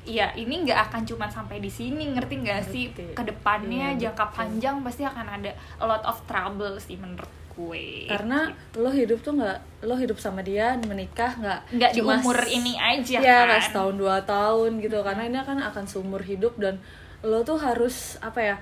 ya 0.06 0.30
ini 0.38 0.68
nggak 0.68 0.92
akan 0.92 1.02
cuman 1.02 1.32
sampai 1.34 1.58
di 1.58 1.72
sini 1.74 2.14
ngerti 2.14 2.46
nggak 2.46 2.62
sih? 2.70 2.94
Ke 2.94 3.26
depannya 3.26 3.98
Iya, 3.98 4.14
jangka 4.14 4.30
betul. 4.30 4.38
panjang 4.38 4.76
pasti 4.86 5.02
akan 5.02 5.26
ada 5.42 5.52
a 5.82 5.86
lot 5.90 6.06
of 6.06 6.22
trouble 6.30 6.78
sih 6.78 7.02
menurut 7.02 7.32
gue. 7.58 8.06
Karena 8.06 8.54
lo 8.78 8.94
hidup 8.94 9.26
tuh 9.26 9.34
nggak 9.34 9.90
lo 9.90 9.98
hidup 9.98 10.22
sama 10.22 10.46
dia 10.46 10.78
menikah 10.78 11.42
nggak 11.42 11.60
nggak 11.74 11.90
di 11.90 12.06
cuma 12.06 12.22
umur 12.22 12.38
ini 12.46 12.78
aja 12.78 13.18
ya 13.18 13.50
kan. 13.50 13.66
setahun 13.66 13.98
dua 13.98 14.22
tahun 14.22 14.78
gitu. 14.78 15.02
Karena 15.02 15.26
ini 15.26 15.42
kan 15.42 15.58
akan 15.58 15.90
seumur 15.90 16.22
hidup 16.22 16.54
dan 16.62 16.78
lo 17.24 17.40
tuh 17.42 17.56
harus 17.56 18.20
apa 18.20 18.40
ya 18.40 18.56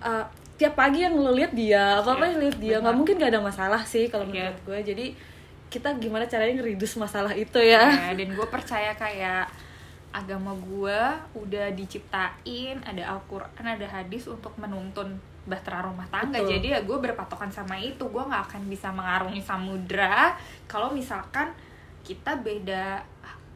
uh, 0.00 0.26
tiap 0.54 0.74
pagi 0.74 1.00
yang 1.00 1.14
lo 1.14 1.30
lihat 1.30 1.52
dia 1.52 1.98
apa 1.98 2.12
apa 2.12 2.24
yang 2.26 2.38
lihat 2.40 2.58
dia 2.58 2.76
nggak 2.78 2.92
mungkin 2.92 3.14
gak 3.16 3.30
ada 3.30 3.40
masalah 3.40 3.82
sih 3.82 4.06
kalau 4.06 4.26
Iya. 4.26 4.50
menurut 4.50 4.60
gue 4.62 4.78
jadi 4.84 5.06
kita 5.66 5.88
gimana 5.96 6.26
caranya 6.26 6.58
ngeridus 6.58 6.94
masalah 6.96 7.30
itu 7.32 7.56
ya 7.56 7.86
Ya, 7.86 8.12
dan 8.12 8.28
gue 8.28 8.46
percaya 8.46 8.90
kayak 8.92 9.46
agama 10.10 10.50
gue 10.52 11.00
udah 11.36 11.70
diciptain 11.70 12.74
ada 12.82 13.14
Al-Quran 13.14 13.62
ada 13.64 13.86
hadis 13.86 14.26
untuk 14.26 14.50
menuntun 14.58 15.14
bahtera 15.40 15.80
rumah 15.80 16.04
tangga 16.10 16.42
Betul. 16.42 16.58
jadi 16.58 16.66
ya 16.68 16.80
gue 16.82 16.98
berpatokan 17.00 17.46
sama 17.48 17.78
itu 17.78 18.02
gue 18.02 18.18
nggak 18.20 18.42
akan 18.50 18.62
bisa 18.66 18.90
mengarungi 18.90 19.38
samudra 19.40 20.34
kalau 20.66 20.90
misalkan 20.90 21.54
kita 22.02 22.34
beda 22.36 23.06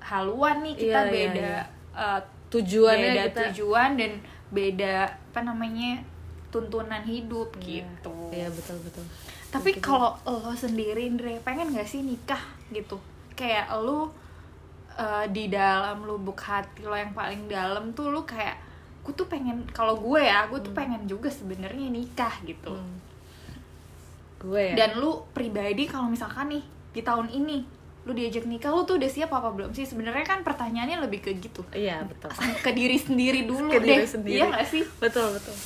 haluan 0.00 0.62
nih 0.62 0.74
kita 0.78 1.00
Iya, 1.00 1.02
iya, 1.02 1.12
beda 1.12 1.42
iya. 1.42 1.62
eh, 1.92 2.20
tujuannya 2.48 3.10
beda 3.10 3.24
kita 3.26 3.40
tujuan 3.50 3.90
dan 3.98 4.12
beda 4.54 5.10
apa 5.10 5.42
namanya 5.42 6.00
tuntunan 6.48 7.02
hidup 7.02 7.50
Iya. 7.58 7.82
gitu. 7.82 8.14
Iya 8.30 8.48
betul 8.48 8.78
betul. 8.80 9.02
Tapi 9.50 9.70
kalau 9.78 10.14
lo 10.22 10.54
sendiri 10.54 11.06
Andre 11.06 11.42
pengen 11.42 11.74
gak 11.74 11.86
sih 11.86 12.00
nikah 12.00 12.38
gitu? 12.70 13.02
Kayak 13.34 13.74
lo 13.76 14.14
eh, 14.94 15.26
di 15.28 15.50
dalam 15.50 16.06
lubuk 16.06 16.38
hati 16.38 16.82
lo 16.82 16.94
yang 16.94 17.10
paling 17.10 17.50
dalam 17.50 17.90
tuh 17.90 18.08
lo 18.08 18.22
kayak 18.22 18.54
gue 19.04 19.12
tuh 19.12 19.26
pengen 19.26 19.66
kalau 19.68 19.98
gue 19.98 20.22
ya 20.22 20.46
gue 20.46 20.56
tuh 20.58 20.72
pengen 20.72 21.04
juga 21.04 21.26
sebenarnya 21.28 21.90
nikah 21.90 22.34
gitu. 22.42 22.72
Hmm. 22.72 22.98
gue 24.40 24.60
ya? 24.60 24.74
Dan 24.76 25.00
lu 25.00 25.24
pribadi 25.32 25.84
kalau 25.84 26.06
misalkan 26.06 26.52
nih 26.52 26.64
di 26.92 27.00
tahun 27.00 27.28
ini 27.28 27.64
lu 28.04 28.12
diajak 28.12 28.44
nikah 28.44 28.68
lu 28.68 28.84
tuh 28.84 29.00
udah 29.00 29.08
siap 29.08 29.32
apa 29.32 29.48
belum 29.48 29.72
sih? 29.72 29.84
Sebenarnya 29.84 30.22
kan 30.22 30.44
pertanyaannya 30.44 31.00
lebih 31.00 31.24
ke 31.24 31.30
gitu. 31.40 31.64
Iya 31.72 32.04
betul. 32.04 32.28
Ke 32.60 32.70
diri 32.72 33.00
sendiri 33.00 33.48
dulu 33.48 33.72
Ke 33.72 33.80
diri 33.80 34.04
deh. 34.04 34.08
sendiri. 34.08 34.36
iya 34.38 34.46
gak 34.52 34.66
sih? 34.68 34.84
Betul 35.00 35.32
betul. 35.32 35.56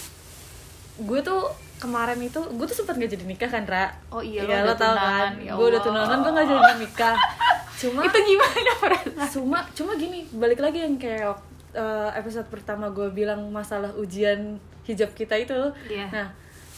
Gue 0.98 1.20
tuh 1.22 1.50
kemarin 1.78 2.18
itu 2.18 2.38
gue 2.38 2.66
tuh 2.66 2.74
sempat 2.74 2.94
gak 2.94 3.10
jadi 3.10 3.24
nikah 3.26 3.50
kan 3.50 3.62
Ra? 3.62 3.90
Oh 4.10 4.18
iya, 4.18 4.42
lo 4.42 4.50
ya, 4.50 4.66
lo 4.66 4.74
tau 4.74 4.94
kan? 4.94 5.34
ya 5.38 5.54
gue 5.54 5.66
udah 5.66 5.82
tunangan 5.82 6.18
gue 6.22 6.32
gak 6.32 6.46
jadi 6.46 6.74
nikah. 6.78 7.14
Cuma 7.82 8.02
itu 8.02 8.18
gimana 8.18 8.72
perasaan 8.82 9.30
cuma 9.30 9.58
cuma 9.70 9.94
gini 9.94 10.26
balik 10.34 10.58
lagi 10.58 10.82
yang 10.82 10.98
kayak 10.98 11.30
uh, 11.78 12.10
episode 12.10 12.50
pertama 12.50 12.90
gue 12.90 13.06
bilang 13.14 13.38
masalah 13.54 13.94
ujian 13.94 14.58
hijab 14.82 15.14
kita 15.14 15.38
itu. 15.38 15.54
Iya. 15.86 16.10
nah 16.10 16.28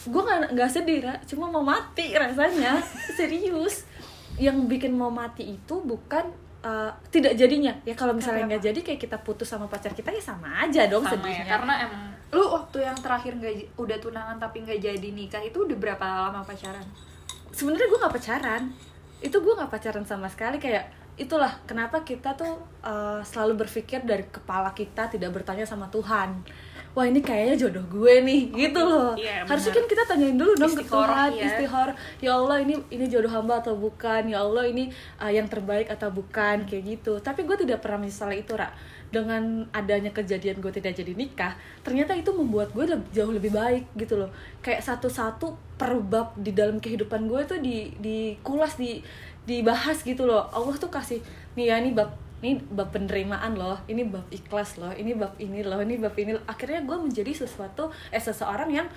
gue 0.01 0.17
nggak 0.17 0.53
nggak 0.53 0.69
sedih 0.69 1.01
Ra. 1.01 1.17
cuma 1.25 1.49
mau 1.49 1.65
mati 1.65 2.13
rasanya. 2.13 2.77
Serius 3.17 3.89
yang 4.39 4.67
bikin 4.69 4.95
mau 4.95 5.11
mati 5.11 5.55
itu 5.57 5.75
bukan 5.83 6.31
uh, 6.63 6.91
tidak 7.09 7.35
jadinya. 7.35 7.73
Ya 7.83 7.97
kalau 7.97 8.15
misalnya 8.15 8.47
nggak 8.55 8.63
jadi 8.71 8.79
kayak 8.79 8.99
kita 9.01 9.17
putus 9.19 9.49
sama 9.49 9.67
pacar 9.67 9.91
kita 9.91 10.13
ya 10.13 10.21
sama 10.21 10.63
aja 10.63 10.87
dong 10.87 11.03
sama 11.03 11.27
ya 11.27 11.43
sedihnya. 11.43 11.45
karena 11.47 11.73
emang 11.87 12.03
lu 12.31 12.47
waktu 12.47 12.77
yang 12.87 12.95
terakhir 12.95 13.35
nggak 13.35 13.75
udah 13.75 13.97
tunangan 13.99 14.37
tapi 14.39 14.63
nggak 14.63 14.79
jadi 14.79 15.07
nikah 15.11 15.43
itu 15.43 15.67
udah 15.67 15.77
berapa 15.77 16.05
lama 16.31 16.41
pacaran? 16.47 16.85
Sebenarnya 17.51 17.87
gue 17.91 17.99
nggak 17.99 18.15
pacaran. 18.15 18.63
Itu 19.21 19.37
gue 19.43 19.53
nggak 19.53 19.71
pacaran 19.71 20.05
sama 20.07 20.31
sekali 20.31 20.57
kayak 20.57 21.01
itulah 21.19 21.53
kenapa 21.67 22.01
kita 22.01 22.33
tuh 22.33 22.55
uh, 22.81 23.19
selalu 23.21 23.67
berpikir 23.67 24.01
dari 24.01 24.25
kepala 24.25 24.71
kita 24.71 25.11
tidak 25.11 25.29
bertanya 25.35 25.67
sama 25.67 25.91
Tuhan 25.91 26.41
wah 26.91 27.07
ini 27.07 27.23
kayaknya 27.23 27.55
jodoh 27.67 27.85
gue 27.87 28.13
nih 28.19 28.41
gitu 28.51 28.81
loh. 28.83 29.15
Iya, 29.15 29.47
harusnya 29.47 29.71
kan 29.79 29.85
kita 29.87 30.03
tanyain 30.03 30.35
dulu 30.35 30.51
dong 30.59 30.75
ke 30.75 30.83
Tuhan 30.83 31.29
ya. 31.31 31.47
istihar 31.47 31.89
ya 32.19 32.31
Allah 32.35 32.57
ini 32.59 32.75
ini 32.91 33.05
jodoh 33.07 33.31
hamba 33.31 33.63
atau 33.63 33.79
bukan? 33.79 34.27
Ya 34.27 34.43
Allah 34.43 34.67
ini 34.67 34.91
uh, 35.17 35.31
yang 35.31 35.47
terbaik 35.47 35.87
atau 35.87 36.11
bukan? 36.11 36.67
Kayak 36.67 36.83
gitu. 36.99 37.13
Tapi 37.23 37.47
gue 37.47 37.55
tidak 37.63 37.79
pernah 37.79 38.03
menyesali 38.03 38.43
itu 38.43 38.51
Ra. 38.55 38.67
Dengan 39.11 39.67
adanya 39.75 40.11
kejadian 40.15 40.63
gue 40.63 40.71
tidak 40.71 40.95
jadi 40.95 41.11
nikah 41.11 41.51
ternyata 41.83 42.15
itu 42.15 42.31
membuat 42.31 42.71
gue 42.71 42.87
leb- 42.87 43.11
jauh 43.11 43.31
lebih 43.31 43.51
baik 43.55 43.87
gitu 43.95 44.19
loh. 44.19 44.31
Kayak 44.59 44.83
satu-satu 44.83 45.79
per 45.79 45.95
bab 45.99 46.35
di 46.39 46.51
dalam 46.51 46.79
kehidupan 46.79 47.27
gue 47.27 47.41
tuh 47.47 47.59
di 47.59 47.91
dikulas 47.99 48.75
di 48.79 49.03
dibahas 49.47 50.03
gitu 50.03 50.27
loh. 50.27 50.47
Allah 50.51 50.75
tuh 50.75 50.91
kasih 50.91 51.19
nih 51.55 51.71
ya 51.71 51.75
ini 51.79 51.91
bab 51.95 52.30
ini 52.41 52.57
bab 52.73 52.89
penerimaan 52.89 53.53
loh 53.53 53.77
ini 53.85 54.01
bab 54.05 54.25
ikhlas 54.33 54.81
loh 54.81 54.89
ini 54.97 55.13
bab 55.13 55.37
ini 55.37 55.61
loh 55.61 55.77
ini 55.77 56.01
bab 56.01 56.17
ini 56.17 56.33
akhirnya 56.49 56.81
gue 56.81 56.97
menjadi 56.97 57.45
sesuatu 57.45 57.93
eh 58.09 58.17
seseorang 58.17 58.69
yang 58.73 58.87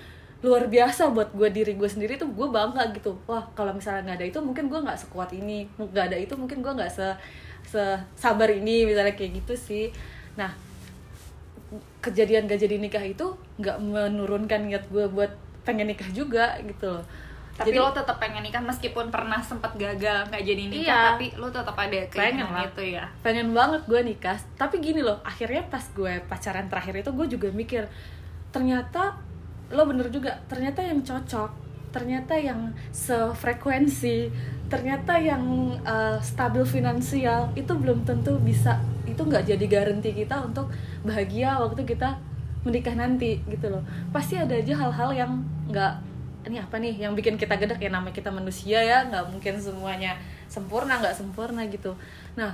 luar 0.45 0.69
biasa 0.69 1.09
buat 1.09 1.33
gue 1.33 1.49
diri 1.49 1.73
gue 1.73 1.89
sendiri 1.89 2.21
tuh 2.21 2.29
gue 2.29 2.47
bangga 2.49 2.93
gitu. 2.93 3.17
Wah 3.25 3.41
kalau 3.57 3.73
misalnya 3.73 4.13
nggak 4.13 4.17
ada 4.21 4.25
itu 4.29 4.39
mungkin 4.43 4.69
gue 4.69 4.77
nggak 4.77 4.99
sekuat 4.99 5.33
ini 5.33 5.65
nggak 5.73 6.05
ada 6.13 6.17
itu 6.21 6.33
mungkin 6.37 6.61
gue 6.61 6.73
nggak 6.75 6.91
se 6.91 7.07
se 7.65 7.81
sabar 8.13 8.49
ini 8.53 8.85
misalnya 8.85 9.17
kayak 9.17 9.41
gitu 9.41 9.53
sih. 9.57 9.89
Nah 10.37 10.53
kejadian 12.03 12.45
gak 12.45 12.61
jadi 12.61 12.77
nikah 12.77 13.01
itu 13.01 13.25
nggak 13.57 13.81
menurunkan 13.81 14.69
niat 14.69 14.85
gue 14.93 15.09
buat 15.09 15.33
pengen 15.65 15.89
nikah 15.89 16.07
juga 16.13 16.53
gitu 16.61 16.93
loh 16.93 17.05
tapi 17.55 17.71
Jadi- 17.71 17.79
lo 17.79 17.89
tetap 17.89 18.19
pengen 18.19 18.43
nikah 18.43 18.59
meskipun 18.59 19.07
pernah 19.07 19.39
sempat 19.39 19.71
gagal 19.73 20.27
nggak 20.27 20.43
jadi 20.43 20.63
nikah 20.65 20.83
Iya. 20.85 20.99
tapi 21.09 21.25
lo 21.35 21.47
tetap 21.47 21.71
ada 21.73 21.87
Pengen 21.87 22.11
keinginan 22.11 22.51
lah. 22.51 22.67
itu 22.67 22.81
ya 22.91 23.05
pengen 23.21 23.47
banget 23.51 23.81
gue 23.85 24.01
nikah 24.05 24.37
tapi 24.53 24.75
gini 24.77 24.99
loh 24.99 25.17
akhirnya 25.21 25.63
pas 25.65 25.83
gue 25.89 26.19
pacaran 26.25 26.67
terakhir 26.67 26.95
itu 26.97 27.09
gue 27.09 27.27
juga 27.29 27.47
mikir 27.49 27.87
ternyata 28.49 29.15
lo 29.67 29.83
bener 29.83 30.07
juga 30.09 30.35
ternyata 30.45 30.79
yang 30.79 30.99
cocok 30.99 31.51
ternyata 31.89 32.35
yang 32.35 32.75
sefrekuensi 32.91 34.27
ternyata 34.65 35.15
yang 35.15 35.43
uh, 35.81 36.19
stabil 36.19 36.61
finansial 36.61 37.47
itu 37.53 37.71
belum 37.71 38.03
tentu 38.03 38.35
bisa 38.37 38.77
itu 39.05 39.21
nggak 39.21 39.45
jadi 39.45 39.65
garansi 39.65 40.11
kita 40.13 40.43
untuk 40.43 40.67
bahagia 41.01 41.55
waktu 41.55 41.85
kita 41.85 42.19
menikah 42.61 42.93
nanti 42.93 43.39
gitu 43.45 43.69
loh 43.69 43.79
pasti 44.09 44.35
ada 44.35 44.51
aja 44.51 44.73
hal-hal 44.75 45.09
yang 45.13 45.31
nggak 45.67 45.93
ini 46.47 46.61
apa 46.61 46.77
nih? 46.77 46.95
Yang 47.01 47.13
bikin 47.21 47.35
kita 47.41 47.55
gedek 47.57 47.79
ya 47.81 47.89
namanya 47.89 48.15
kita 48.15 48.29
manusia 48.29 48.79
ya. 48.81 49.05
Nggak 49.09 49.33
mungkin 49.33 49.57
semuanya 49.61 50.17
sempurna 50.47 51.01
nggak 51.01 51.15
sempurna 51.17 51.65
gitu. 51.67 51.97
Nah 52.37 52.53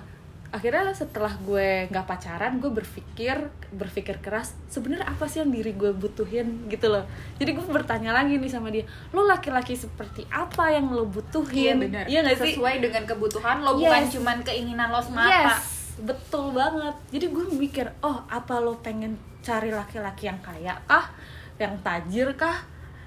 akhirnya 0.51 0.91
setelah 0.91 1.31
gue 1.47 1.87
nggak 1.87 2.03
pacaran 2.03 2.59
gue 2.59 2.67
berpikir 2.67 3.39
berpikir 3.71 4.19
keras 4.19 4.51
sebenarnya 4.67 5.07
apa 5.07 5.23
sih 5.23 5.39
yang 5.39 5.47
diri 5.47 5.71
gue 5.71 5.95
butuhin 5.95 6.67
gitu 6.67 6.91
loh. 6.91 7.07
Jadi 7.39 7.55
gue 7.55 7.65
bertanya 7.71 8.11
lagi 8.11 8.35
nih 8.35 8.51
sama 8.51 8.67
dia 8.67 8.83
lo 9.15 9.23
laki-laki 9.23 9.79
seperti 9.79 10.27
apa 10.27 10.75
yang 10.75 10.91
lo 10.91 11.07
butuhin? 11.07 11.87
Iya 11.87 12.19
nggak 12.27 12.35
sih? 12.43 12.59
Sesuai 12.59 12.83
dengan 12.83 13.07
kebutuhan 13.07 13.63
lo 13.63 13.79
bukan 13.79 14.03
Yes. 14.03 14.11
cuman 14.11 14.43
keinginan 14.43 14.91
lo 14.91 14.99
semata. 14.99 15.55
Yes, 15.55 15.95
betul 16.03 16.51
banget. 16.51 16.95
Jadi 17.15 17.25
gue 17.31 17.45
mikir, 17.55 17.87
oh 18.03 18.19
apa 18.27 18.59
lo 18.59 18.75
pengen 18.83 19.15
cari 19.39 19.71
laki-laki 19.71 20.27
yang 20.27 20.39
kaya 20.43 20.75
kah, 20.83 21.15
yang 21.63 21.79
tajir 21.79 22.35
kah, 22.35 22.59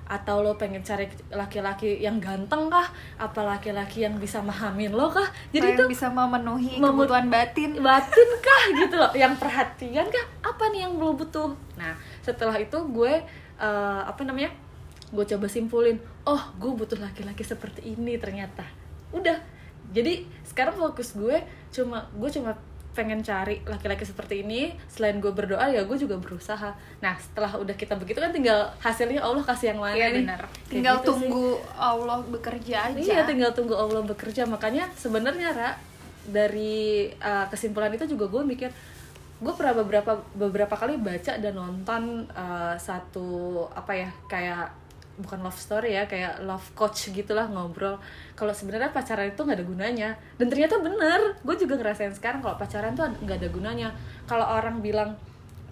atau 0.05 0.45
lo 0.45 0.61
pengen 0.61 0.85
cari 0.85 1.09
laki-laki 1.33 1.97
yang 2.01 2.21
ganteng 2.21 2.69
kah, 2.69 2.89
apa 3.17 3.41
laki-laki 3.41 4.05
yang 4.05 4.21
bisa 4.21 4.45
mahamin 4.45 4.93
lo 4.93 5.09
kah? 5.09 5.29
Jadi 5.51 5.77
itu 5.77 5.85
bisa 5.89 6.13
memenuhi 6.13 6.77
kebutuhan 6.81 7.33
batin 7.33 7.81
batin 7.81 8.29
kah 8.45 8.63
gitu 8.77 8.95
loh, 9.01 9.13
yang 9.17 9.33
perhatian 9.41 10.07
kah? 10.09 10.27
Apa 10.45 10.69
nih 10.71 10.85
yang 10.85 11.01
lo 11.01 11.17
butuh? 11.17 11.57
Nah 11.81 11.97
setelah 12.21 12.57
itu 12.61 12.77
gue 12.93 13.13
eh, 13.61 14.03
apa 14.05 14.21
namanya? 14.27 14.53
Gue 15.15 15.25
coba 15.25 15.47
simpulin, 15.47 16.03
oh 16.27 16.43
gue 16.59 16.71
butuh 16.75 16.99
laki-laki 16.99 17.47
seperti 17.47 17.95
ini 17.95 18.19
ternyata. 18.19 18.67
Udah, 19.15 19.39
jadi 19.95 20.27
sekarang 20.43 20.75
fokus 20.75 21.15
gue 21.15 21.39
cuma 21.71 22.11
gue 22.13 22.31
cuma 22.35 22.59
pengen 22.95 23.21
cari 23.21 23.59
laki-laki 23.67 24.07
seperti 24.07 24.47
ini 24.47 24.71
selain 24.87 25.19
gue 25.19 25.35
berdoa 25.35 25.67
ya 25.69 25.83
gue 25.83 25.99
juga 25.99 26.15
berusaha 26.17 26.73
nah 27.03 27.15
setelah 27.19 27.59
udah 27.59 27.75
kita 27.75 27.99
begitu 27.99 28.23
kan 28.23 28.31
tinggal 28.31 28.71
hasilnya 28.79 29.19
Allah 29.21 29.43
kasih 29.43 29.75
yang 29.75 29.83
mana 29.83 29.99
Iya 29.99 30.07
nih 30.15 30.25
benar. 30.25 30.41
Kayak 30.47 30.71
Tinggal 30.71 30.97
gitu 30.97 31.03
sih. 31.03 31.09
tunggu 31.11 31.47
Allah 31.75 32.19
bekerja 32.25 32.77
aja. 32.89 32.99
Iya, 32.99 33.21
tinggal 33.27 33.51
tunggu 33.53 33.75
Allah 33.75 34.01
bekerja. 34.07 34.43
Makanya 34.47 34.89
sebenarnya 34.95 35.49
Ra 35.53 35.71
dari 36.25 37.11
uh, 37.21 37.47
kesimpulan 37.53 37.93
itu 37.93 38.09
juga 38.09 38.31
gue 38.33 38.43
mikir 38.47 38.71
gue 39.35 39.53
pernah 39.59 39.75
beberapa 39.77 40.23
beberapa 40.33 40.73
kali 40.79 40.97
baca 40.97 41.37
dan 41.37 41.53
nonton 41.53 42.25
uh, 42.33 42.79
satu 42.79 43.67
apa 43.75 43.93
ya 43.93 44.09
kayak 44.31 44.73
bukan 45.21 45.47
love 45.47 45.57
story 45.57 45.95
ya 45.95 46.05
kayak 46.11 46.43
love 46.43 46.65
coach 46.75 47.11
gitulah 47.15 47.47
ngobrol. 47.47 48.01
Kalau 48.35 48.51
sebenarnya 48.51 48.91
pacaran 48.91 49.31
itu 49.31 49.41
nggak 49.41 49.59
ada 49.63 49.67
gunanya. 49.67 50.09
Dan 50.39 50.47
ternyata 50.51 50.81
bener 50.83 51.39
gue 51.43 51.57
juga 51.59 51.79
ngerasain 51.79 52.15
sekarang 52.15 52.43
kalau 52.43 52.57
pacaran 52.59 52.95
tuh 52.99 53.07
nggak 53.23 53.39
ada 53.43 53.49
gunanya. 53.51 53.89
Kalau 54.27 54.47
orang 54.47 54.83
bilang 54.83 55.15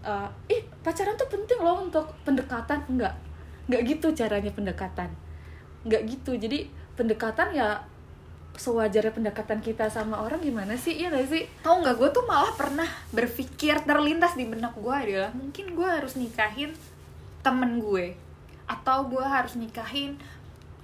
uh, 0.07 0.29
ih 0.47 0.63
pacaran 0.83 1.19
tuh 1.19 1.27
penting 1.27 1.59
loh 1.59 1.83
untuk 1.83 2.11
pendekatan. 2.23 2.87
Enggak 2.87 3.15
nggak 3.67 3.83
gitu 3.87 4.15
caranya 4.15 4.53
pendekatan. 4.55 5.11
Nggak 5.87 6.03
gitu. 6.07 6.39
Jadi 6.39 6.71
pendekatan 6.95 7.51
ya 7.57 7.83
sewajarnya 8.53 9.17
pendekatan 9.17 9.65
kita 9.65 9.89
sama 9.89 10.21
orang 10.21 10.45
gimana 10.45 10.77
sih? 10.77 11.01
Iya 11.01 11.09
gak 11.09 11.29
sih? 11.33 11.49
Tahu 11.65 11.81
nggak 11.81 11.97
gue 11.97 12.09
tuh 12.13 12.25
malah 12.29 12.53
pernah 12.53 12.85
berpikir 13.09 13.81
terlintas 13.89 14.37
di 14.37 14.45
benak 14.45 14.77
gue 14.77 14.93
adalah 14.93 15.33
mungkin 15.33 15.73
gue 15.73 15.89
harus 15.89 16.21
nikahin 16.21 16.77
temen 17.41 17.81
gue 17.81 18.15
atau 18.73 19.05
gue 19.07 19.21
harus 19.21 19.55
nikahin 19.55 20.17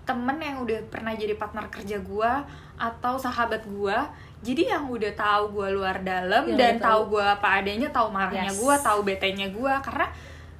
temen 0.02 0.36
yang 0.38 0.60
udah 0.60 0.80
pernah 0.86 1.12
jadi 1.12 1.32
partner 1.34 1.68
kerja 1.68 1.96
gue 1.98 2.32
atau 2.76 3.14
sahabat 3.16 3.60
gue 3.62 3.96
jadi 4.40 4.72
yang 4.72 4.86
udah 4.86 5.12
tahu 5.12 5.44
gue 5.52 5.68
luar 5.72 6.00
dalam 6.00 6.46
Yang 6.46 6.56
dan 6.56 6.74
tahu. 6.78 7.00
gue 7.10 7.24
apa 7.26 7.48
adanya 7.58 7.88
tahu 7.88 8.08
marahnya 8.08 8.46
Yes. 8.46 8.56
gue 8.56 8.74
tahu 8.78 9.00
betenya 9.02 9.48
gue 9.50 9.72
karena 9.80 10.06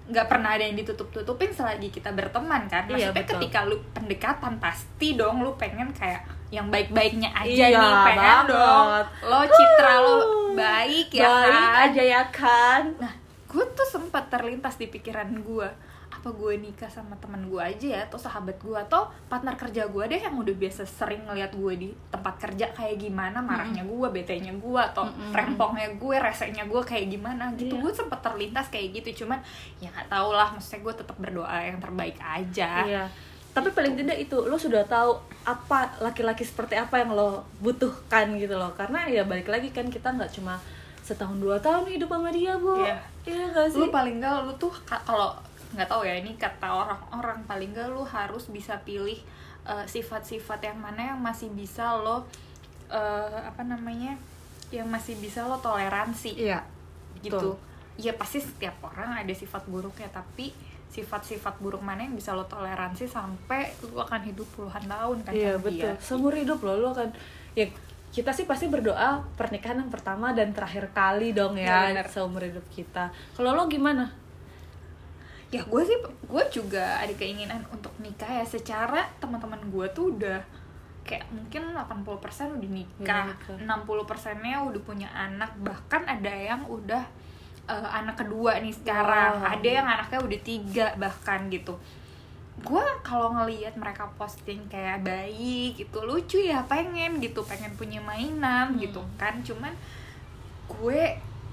nggak 0.06 0.26
pernah 0.26 0.50
ada 0.50 0.62
yang 0.62 0.72
ditutup-tutupin 0.74 1.50
selagi 1.50 1.88
kita 1.88 2.10
berteman 2.10 2.64
kan 2.66 2.84
Iya, 2.86 3.12
maksudnya 3.12 3.14
betul. 3.18 3.32
ketika 3.38 3.58
lu 3.62 3.76
pendekatan 3.92 4.52
pasti 4.58 5.08
dong 5.14 5.40
lu 5.40 5.52
pengen 5.54 5.92
kayak 5.92 6.24
yang 6.48 6.66
baik-baiknya 6.66 7.28
aja 7.30 7.44
Iya, 7.46 7.76
nih 7.78 7.92
pengen 8.06 8.18
banget. 8.18 8.46
dong 8.50 8.86
lo 9.22 9.40
citra 9.46 9.94
lo 9.98 10.14
baik 10.54 11.08
ya 11.12 11.28
baik 11.28 11.52
kan 11.54 11.82
aja 11.86 12.02
ya 12.04 12.22
kan 12.26 12.82
nah 12.98 13.12
gue 13.46 13.64
tuh 13.70 13.84
sempat 13.86 14.28
terlintas 14.28 14.74
di 14.74 14.86
pikiran 14.86 15.28
gue 15.38 15.68
apa 16.18 16.28
gue 16.28 16.52
nikah 16.58 16.86
sama 16.86 17.14
teman 17.16 17.40
gue 17.44 17.56
aja 17.56 17.86
ya 17.88 18.00
atau 18.02 18.18
sahabat 18.18 18.58
gue 18.58 18.74
atau 18.74 19.06
partner 19.24 19.54
kerja 19.54 19.86
gue 19.86 20.04
deh 20.04 20.18
yang 20.18 20.34
udah 20.34 20.50
biasa 20.52 20.82
sering 20.82 21.22
ngeliat 21.22 21.50
gue 21.50 21.72
di 21.76 21.88
tempat 22.08 22.34
kerja 22.38 22.66
kayak 22.68 22.98
gimana 22.98 23.38
marahnya 23.40 23.80
gue 23.80 24.08
betenya 24.08 24.50
gue 24.52 24.80
atau 24.84 25.06
Mm-mm. 25.06 25.30
rempongnya 25.30 25.88
gue 25.94 26.16
resenya 26.16 26.64
gue 26.64 26.82
kayak 26.82 27.06
gimana 27.08 27.54
gitu 27.54 27.70
Iya. 27.70 27.80
gue 27.80 27.92
sempat 27.94 28.18
terlintas 28.18 28.66
kayak 28.66 28.98
gitu 28.98 29.22
cuman 29.22 29.38
ya 29.78 29.88
nggak 29.88 30.08
tau 30.08 30.30
lah 30.30 30.50
maksudnya 30.50 30.82
gue 30.82 30.94
tetap 30.96 31.16
berdoa 31.16 31.56
yang 31.60 31.78
terbaik 31.78 32.18
aja 32.18 32.82
Iya. 32.82 33.04
Tapi 33.48 33.70
paling 33.70 33.94
tidak 33.94 34.14
itu 34.16 34.38
lo 34.40 34.54
sudah 34.54 34.82
tahu 34.84 35.18
apa 35.44 35.90
laki-laki 35.98 36.42
seperti 36.42 36.74
apa 36.74 36.94
yang 36.96 37.10
lo 37.10 37.42
butuhkan 37.58 38.30
gitu 38.36 38.54
loh. 38.54 38.70
Karena 38.72 39.02
ya 39.04 39.22
balik 39.22 39.46
lagi 39.46 39.68
kan 39.68 39.86
kita 39.86 40.10
nggak 40.10 40.30
cuma 40.30 40.54
setahun 41.00 41.34
dua 41.36 41.58
tahun 41.58 41.88
hidup 41.88 42.06
sama 42.08 42.30
dia 42.30 42.54
bu. 42.54 42.78
Iya. 42.78 42.94
Iya 43.24 43.42
nggak 43.50 43.66
sih? 43.68 43.78
lu 43.78 43.90
paling 43.90 44.16
gak 44.16 44.46
lu 44.46 44.52
tuh 44.54 44.70
ka- 44.82 45.02
kalau 45.02 45.34
nggak 45.68 45.84
tahu 45.86 46.02
ya 46.02 46.16
ini 46.16 46.32
kata 46.34 46.64
orang-orang 46.64 47.44
paling 47.44 47.70
gak 47.70 47.88
lu 47.88 48.00
harus 48.00 48.48
bisa 48.48 48.80
pilih 48.82 49.20
eh, 49.64 49.84
sifat-sifat 49.84 50.64
yang 50.64 50.78
mana 50.78 51.12
yang 51.12 51.20
masih 51.20 51.52
bisa 51.52 51.92
lo 51.94 52.24
eh, 52.88 53.38
apa 53.44 53.60
namanya 53.62 54.16
yang 54.68 54.88
masih 54.88 55.16
bisa 55.16 55.44
lo 55.44 55.56
toleransi 55.58 56.32
Iya. 56.36 56.60
gitu 57.20 57.56
ya 57.98 58.14
pasti 58.14 58.38
setiap 58.38 58.78
orang 58.84 59.18
ada 59.18 59.34
sifat 59.34 59.66
buruknya 59.66 60.06
tapi 60.08 60.54
sifat-sifat 60.88 61.60
buruk 61.60 61.84
mana 61.84 62.00
yang 62.00 62.16
bisa 62.16 62.32
lo 62.32 62.46
toleransi 62.46 63.04
sampai 63.04 63.68
lu 63.84 64.00
akan 64.00 64.20
hidup 64.24 64.48
puluhan 64.56 64.88
tahun 64.88 65.16
kan 65.20 65.32
Iya 65.36 65.60
betul. 65.60 65.84
dia. 65.84 65.92
Seumur 66.00 66.32
hidup 66.32 66.64
lo 66.64 66.80
lo 66.80 66.90
kan 66.96 67.12
ya 67.52 67.68
kita 68.08 68.32
sih 68.32 68.48
pasti 68.48 68.72
berdoa 68.72 69.20
pernikahan 69.36 69.84
yang 69.84 69.92
pertama 69.92 70.32
dan 70.32 70.56
terakhir 70.56 70.88
kali 70.96 71.36
dong 71.36 71.60
ya 71.60 71.92
bener. 71.92 72.08
seumur 72.08 72.40
hidup 72.40 72.64
kita. 72.72 73.12
Kalau 73.36 73.52
lo 73.52 73.68
gimana? 73.68 74.08
Ya 75.48 75.62
gue 75.62 75.82
sih 75.82 75.96
gue 76.02 76.44
juga 76.50 76.98
ada 76.98 77.10
keinginan 77.10 77.64
untuk 77.68 77.90
nikah 77.98 78.28
ya 78.28 78.44
secara 78.44 79.08
teman-teman 79.16 79.60
gue 79.66 79.86
tuh 79.90 80.12
udah 80.12 80.44
kayak 81.02 81.24
mungkin 81.32 81.72
80% 81.72 82.04
udah 82.52 82.68
nikah, 82.68 83.32
Udah 83.32 83.56
nikah. 83.56 83.80
60 83.80 84.04
persennya 84.04 84.60
udah 84.60 84.82
punya 84.82 85.08
anak 85.08 85.56
bahkan 85.58 86.04
ada 86.04 86.28
yang 86.28 86.60
udah 86.62 87.00
eh, 87.64 87.88
anak 87.90 88.16
kedua 88.18 88.60
nih 88.60 88.72
sekarang 88.72 89.40
Wow. 89.40 89.52
ada 89.56 89.68
yang 89.70 89.86
anaknya 89.86 90.20
udah 90.20 90.40
tiga 90.42 90.86
bahkan 90.94 91.48
gitu 91.48 91.80
gue 92.58 92.84
kalau 93.00 93.32
ngelihat 93.32 93.72
mereka 93.72 94.10
posting 94.18 94.66
kayak 94.66 95.00
baik 95.00 95.78
gitu 95.78 96.02
lucu 96.02 96.42
ya 96.42 96.60
pengen 96.64 97.22
gitu 97.22 97.40
pengen 97.40 97.72
punya 97.72 98.02
mainan 98.02 98.74
Hmm. 98.74 98.78
gitu 98.78 99.00
kan 99.14 99.40
cuman 99.40 99.72
gue 100.68 101.02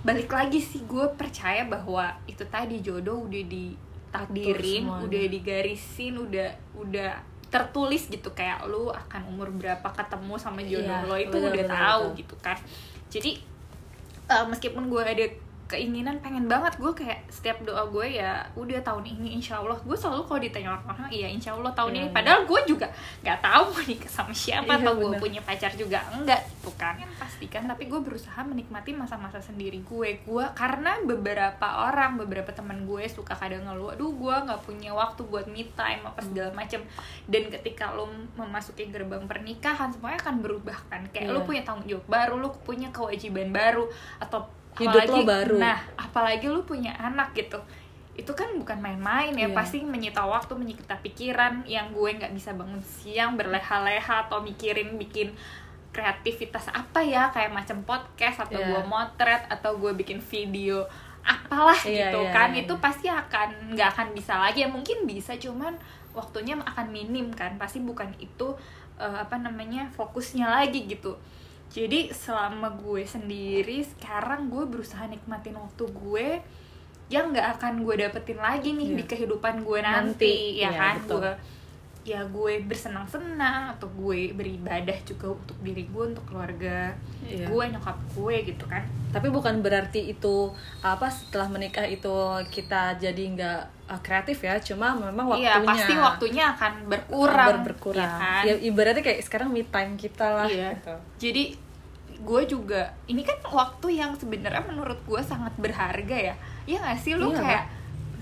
balik 0.05 0.29
lagi 0.29 0.61
sih 0.61 0.85
gue 0.85 1.05
percaya 1.13 1.65
bahwa 1.65 2.13
itu 2.25 2.45
tadi 2.45 2.77
jodoh 2.79 3.25
udah 3.25 3.43
ditakdirin 3.43 4.85
udah 5.01 5.23
digarisin 5.27 6.13
udah 6.15 6.49
udah 6.77 7.11
tertulis 7.49 8.05
gitu 8.05 8.29
kayak 8.31 8.65
lu 8.65 8.91
akan 8.91 9.21
umur 9.27 9.49
berapa 9.49 9.85
ketemu 9.89 10.33
sama 10.37 10.61
jodoh 10.61 10.93
Iya, 10.93 11.07
lo 11.07 11.15
itu 11.17 11.35
udah 11.39 11.65
tahu 11.65 12.03
betul. 12.05 12.17
gitu 12.21 12.35
kan 12.37 12.57
jadi 13.07 13.31
eh, 14.27 14.45
meskipun 14.45 14.83
gue 14.85 15.01
ada 15.01 15.25
keinginan 15.65 16.17
pengen 16.19 16.45
banget. 16.45 16.77
Gue 16.77 16.93
kayak 16.93 17.25
setiap 17.27 17.57
doa 17.61 17.85
gue 17.85 18.05
ya 18.15 18.45
udah 18.53 18.79
tahun 18.79 19.01
ini 19.07 19.35
insya 19.35 19.57
Allah. 19.57 19.73
Gue 19.79 19.93
selalu 19.93 20.21
kalau 20.23 20.37
ditanya 20.37 20.69
orang-orang 20.73 21.09
iya 21.09 21.27
insya 21.27 21.51
Allah 21.51 21.71
tahun 21.71 21.89
Iya, 21.89 21.97
ini. 21.97 22.05
iya. 22.05 22.13
padahal 22.13 22.41
gue 22.43 22.61
juga 22.65 22.87
nggak 23.21 23.39
tahu 23.41 23.63
mau 23.67 23.83
nikah 23.83 24.11
sama 24.11 24.33
siapa 24.33 24.67
Iya, 24.67 24.79
atau 24.79 24.93
gue 24.95 25.11
punya 25.17 25.41
pacar 25.41 25.71
juga 25.73 25.99
enggak 26.11 26.41
gitu 26.45 26.69
kan. 26.75 26.95
Kan 26.95 27.11
pastikan. 27.15 27.61
Tapi 27.65 27.83
gue 27.85 27.99
berusaha 27.99 28.39
menikmati 28.41 28.91
masa-masa 28.91 29.39
sendiri 29.39 29.81
gue. 29.81 30.09
Gue 30.21 30.45
karena 30.53 31.01
beberapa 31.01 31.67
orang 31.83 32.15
beberapa 32.15 32.49
teman 32.49 32.85
gue 32.85 33.03
suka 33.05 33.33
kadang 33.33 33.65
ngeluh 33.65 33.91
aduh 33.91 34.11
gue 34.11 34.35
nggak 34.45 34.61
punya 34.61 34.91
waktu 34.91 35.21
buat 35.23 35.45
me 35.45 35.65
time 35.71 36.05
apa 36.05 36.21
segala 36.21 36.53
macem. 36.53 36.85
Dan 37.25 37.49
ketika 37.49 37.89
lo 37.89 38.05
memasuki 38.35 38.87
gerbang 38.87 39.25
pernikahan 39.25 39.89
semuanya 39.89 40.21
akan 40.21 40.35
berubah 40.39 40.77
kan. 40.87 41.01
Kayak 41.09 41.31
lo 41.31 41.41
Iya. 41.41 41.47
punya 41.47 41.61
tanggung 41.61 41.87
jawab 41.87 42.05
baru 42.05 42.35
lo 42.37 42.49
punya 42.55 42.89
kewajiban 42.89 43.49
baru 43.49 43.89
atau 44.17 44.45
Hidup 44.75 45.01
lo 45.07 45.23
baru. 45.23 45.55
nah 45.55 45.79
apalagi 45.95 46.47
lu 46.47 46.63
punya 46.63 46.91
anak 46.95 47.31
gitu 47.33 47.59
itu 48.15 48.31
kan 48.31 48.47
bukan 48.55 48.79
main-main 48.79 49.35
ya 49.35 49.47
Iya. 49.47 49.51
pasti 49.51 49.83
menyita 49.83 50.23
waktu 50.23 50.55
menyita 50.55 50.95
pikiran 51.03 51.67
yang 51.67 51.91
gue 51.91 52.15
nggak 52.15 52.31
bisa 52.31 52.55
bangun 52.55 52.79
siang 52.79 53.35
berleha-leha 53.35 54.27
atau 54.27 54.39
mikirin 54.39 54.95
bikin 54.95 55.35
kreativitas 55.91 56.67
apa 56.71 56.99
ya 56.99 57.31
kayak 57.31 57.51
macam 57.51 57.79
podcast 57.83 58.43
atau 58.43 58.59
Iya. 58.59 58.67
gue 58.67 58.81
motret 58.87 59.43
atau 59.47 59.75
gue 59.75 59.91
bikin 59.95 60.19
video 60.19 60.83
apalah 61.23 61.75
Iya, 61.81 62.11
gitu 62.11 62.19
iya, 62.21 62.31
kan 62.31 62.49
iya, 62.53 62.63
itu 62.63 62.73
iya. 62.75 62.83
pasti 62.83 63.07
akan 63.07 63.49
nggak 63.73 63.89
akan 63.95 64.07
bisa 64.11 64.33
lagi 64.37 64.63
ya 64.63 64.69
mungkin 64.69 65.03
bisa 65.03 65.33
cuman 65.35 65.75
waktunya 66.11 66.55
akan 66.55 66.87
minim 66.91 67.31
kan 67.31 67.55
pasti 67.55 67.79
bukan 67.79 68.11
itu 68.19 68.47
eh, 68.95 69.17
apa 69.19 69.35
namanya 69.35 69.87
fokusnya 69.91 70.47
lagi 70.47 70.87
gitu 70.87 71.15
jadi 71.69 72.11
selama 72.11 72.71
gue 72.75 73.03
sendiri 73.03 73.83
sekarang 73.83 74.47
gue 74.47 74.63
berusaha 74.63 75.05
nikmatin 75.05 75.55
waktu 75.55 75.85
gue 75.85 76.27
yang 77.05 77.29
nggak 77.29 77.61
akan 77.61 77.85
gue 77.85 77.95
dapetin 78.01 78.39
lagi 78.39 78.73
nih 78.73 78.89
Iya. 78.89 78.97
di 78.97 79.03
kehidupan 79.05 79.55
gue 79.61 79.79
nanti, 79.79 80.09
Nanti, 80.09 80.35
ya 80.57 80.69
iya, 80.69 80.69
kan 80.73 80.95
betul. 81.01 81.17
gue 81.21 81.33
ya 82.05 82.21
gue 82.23 82.61
bersenang-senang 82.61 83.73
atau 83.73 83.89
gue 83.91 84.29
beribadah 84.31 84.93
juga 85.01 85.33
untuk 85.33 85.57
diri 85.59 85.83
gue 85.83 86.03
untuk 86.05 86.21
keluarga 86.23 86.93
Iya. 87.19 87.49
gue 87.49 87.63
nyokap 87.67 87.97
gue 88.13 88.35
gitu 88.45 88.63
kan 88.63 88.85
Tapi 89.09 89.27
bukan 89.27 89.59
berarti 89.59 90.05
itu 90.07 90.53
apa 90.79 91.09
setelah 91.09 91.47
menikah 91.47 91.81
itu 91.83 92.13
kita 92.47 92.93
jadi 92.95 93.23
nggak 93.31 93.59
uh, 93.87 93.99
kreatif 93.99 94.37
ya, 94.39 94.59
cuma 94.59 94.93
memang 94.93 95.33
waktunya. 95.33 95.55
iya 95.55 95.65
pasti 95.65 95.93
waktunya 95.95 96.43
akan 96.47 96.73
berkurang 96.85 97.47
ber- 97.49 97.65
berkurang. 97.65 98.03
ya 98.03 98.21
kan? 98.21 98.43
Ya, 98.43 98.53
ibaratnya 98.59 99.01
kayak 99.01 99.21
sekarang 99.21 99.49
me 99.49 99.63
time 99.63 99.95
kita 99.95 100.27
lah. 100.27 100.45
Iya. 100.45 100.75
gitu. 100.75 100.95
Jadi 101.19 101.43
gue 102.17 102.41
juga 102.45 102.81
ini 103.05 103.21
kan 103.21 103.39
waktu 103.45 103.87
yang 103.95 104.13
sebenarnya 104.13 104.61
menurut 104.63 104.99
gue 105.01 105.21
sangat 105.21 105.55
berharga 105.55 106.17
ya. 106.27 106.35
Iya 106.63 106.77
gak 106.83 106.99
sih 106.99 107.13
lu 107.13 107.29
Iya. 107.29 107.39
kayak 107.39 107.63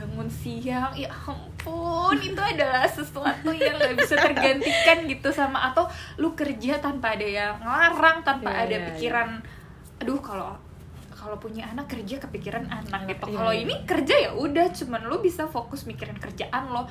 bangun 0.03 0.27
siang, 0.27 0.91
ya 0.91 1.07
ampun 1.07 2.19
itu 2.19 2.35
adalah 2.35 2.83
sesuatu 2.83 3.55
yang 3.55 3.79
gak 3.79 3.95
bisa 3.95 4.19
tergantikan 4.19 5.07
gitu 5.07 5.31
sama 5.31 5.71
atau 5.71 5.87
lu 6.19 6.35
kerja 6.35 6.75
tanpa 6.77 7.15
ada 7.15 7.23
yang 7.23 7.55
ngelarang, 7.63 8.19
tanpa 8.21 8.51
Iya, 8.51 8.59
ada 8.67 8.75
iya, 8.75 8.85
pikiran, 8.91 9.29
aduh 10.03 10.19
kalau 10.19 10.51
kalau 11.13 11.39
punya 11.39 11.63
anak 11.71 11.87
kerja 11.87 12.19
kepikiran 12.19 12.67
anak 12.67 12.91
Anak, 12.91 13.15
gitu. 13.15 13.31
iya, 13.31 13.37
Kalau 13.39 13.53
iya. 13.55 13.63
ini 13.63 13.75
kerja 13.87 14.15
ya 14.27 14.31
udah 14.35 14.67
cuman 14.75 15.07
lu 15.07 15.23
bisa 15.23 15.47
fokus 15.47 15.87
mikirin 15.87 16.19
kerjaan 16.19 16.67
lo, 16.67 16.83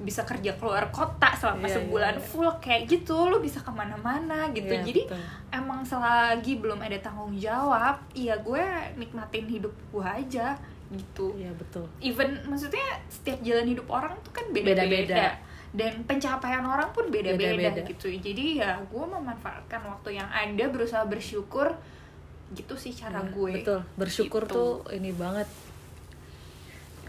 bisa 0.00 0.24
kerja 0.24 0.56
keluar 0.56 0.88
kota 0.88 1.36
selama 1.36 1.68
Iya, 1.68 1.68
iya, 1.68 1.76
sebulan 1.76 2.14
iya. 2.16 2.24
full 2.24 2.48
kayak 2.64 2.88
gitu, 2.88 3.28
lu 3.28 3.44
bisa 3.44 3.60
ke 3.60 3.68
mana-mana 3.68 4.48
gitu. 4.56 4.72
Iya, 4.72 4.88
Jadi 4.88 5.02
betul. 5.04 5.20
emang 5.52 5.84
selagi 5.84 6.64
belum 6.64 6.80
ada 6.80 6.96
tanggung 6.96 7.36
jawab 7.36 8.00
ya 8.16 8.40
gue 8.40 8.64
nikmatin 8.96 9.52
hidup 9.52 9.76
gue 9.92 10.00
aja 10.08 10.56
gitu 10.90 11.32
Iya 11.34 11.50
betul. 11.52 11.86
even 11.98 12.28
maksudnya 12.44 12.84
setiap 13.06 13.40
jalan 13.40 13.66
hidup 13.66 13.88
orang 13.88 14.12
tuh 14.20 14.30
kan 14.30 14.44
Beda-beda. 14.48 14.84
beda-beda 14.84 15.26
dan 15.72 15.92
pencapaian 16.04 16.62
orang 16.62 16.86
pun 16.90 17.08
beda-beda 17.08 17.56
Beda-beda. 17.58 17.82
gitu 17.84 18.06
jadi 18.12 18.44
ya 18.56 18.70
gue 18.80 19.04
memanfaatkan 19.04 19.80
waktu 19.82 20.16
yang 20.16 20.28
ada 20.28 20.64
berusaha 20.66 21.02
bersyukur 21.04 21.72
gitu 22.52 22.74
sih 22.74 22.92
cara 22.92 23.18
Iya, 23.18 23.32
gue 23.32 23.52
Betul. 23.58 23.80
Bersyukur 23.96 24.42
Gitu. 24.44 24.54
tuh 24.54 24.70
ini 24.92 25.10
banget. 25.10 25.48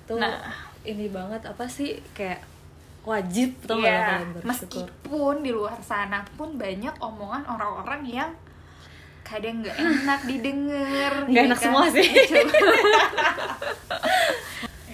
Tuh 0.06 0.18
Nah. 0.18 0.50
ini 0.84 1.06
banget 1.08 1.42
apa 1.44 1.66
sih 1.66 1.98
kayak 2.12 2.42
wajib 3.04 3.54
lo 3.64 3.78
kalian 3.78 4.34
bersyukur. 4.34 4.50
meskipun 4.50 5.36
di 5.40 5.52
luar 5.52 5.78
sana 5.80 6.26
pun 6.32 6.58
banyak 6.58 6.94
omongan 7.00 7.46
orang-orang 7.46 8.02
yang 8.04 8.30
kadang 9.26 9.60
nggak 9.60 9.74
enak 9.76 10.20
didengar 10.24 11.14
Nggak 11.26 11.34
ya 11.36 11.48
enak 11.50 11.58
kan? 11.58 11.66
semua 11.66 11.86
sih. 11.90 12.06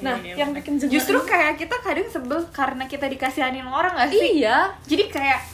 Nah, 0.02 0.18
Iya, 0.18 0.34
yang 0.34 0.50
bikin 0.52 0.82
jenuh 0.82 0.98
justru 0.98 1.14
kayak 1.22 1.62
kita 1.62 1.78
kadang 1.78 2.10
sebel 2.10 2.42
karena 2.50 2.90
kita 2.90 3.06
dikasihanin 3.06 3.62
orang 3.64 3.94
gak 3.94 4.10
sih? 4.10 4.42
Iya. 4.42 4.74
Jadi 4.82 5.14
kayak 5.14 5.46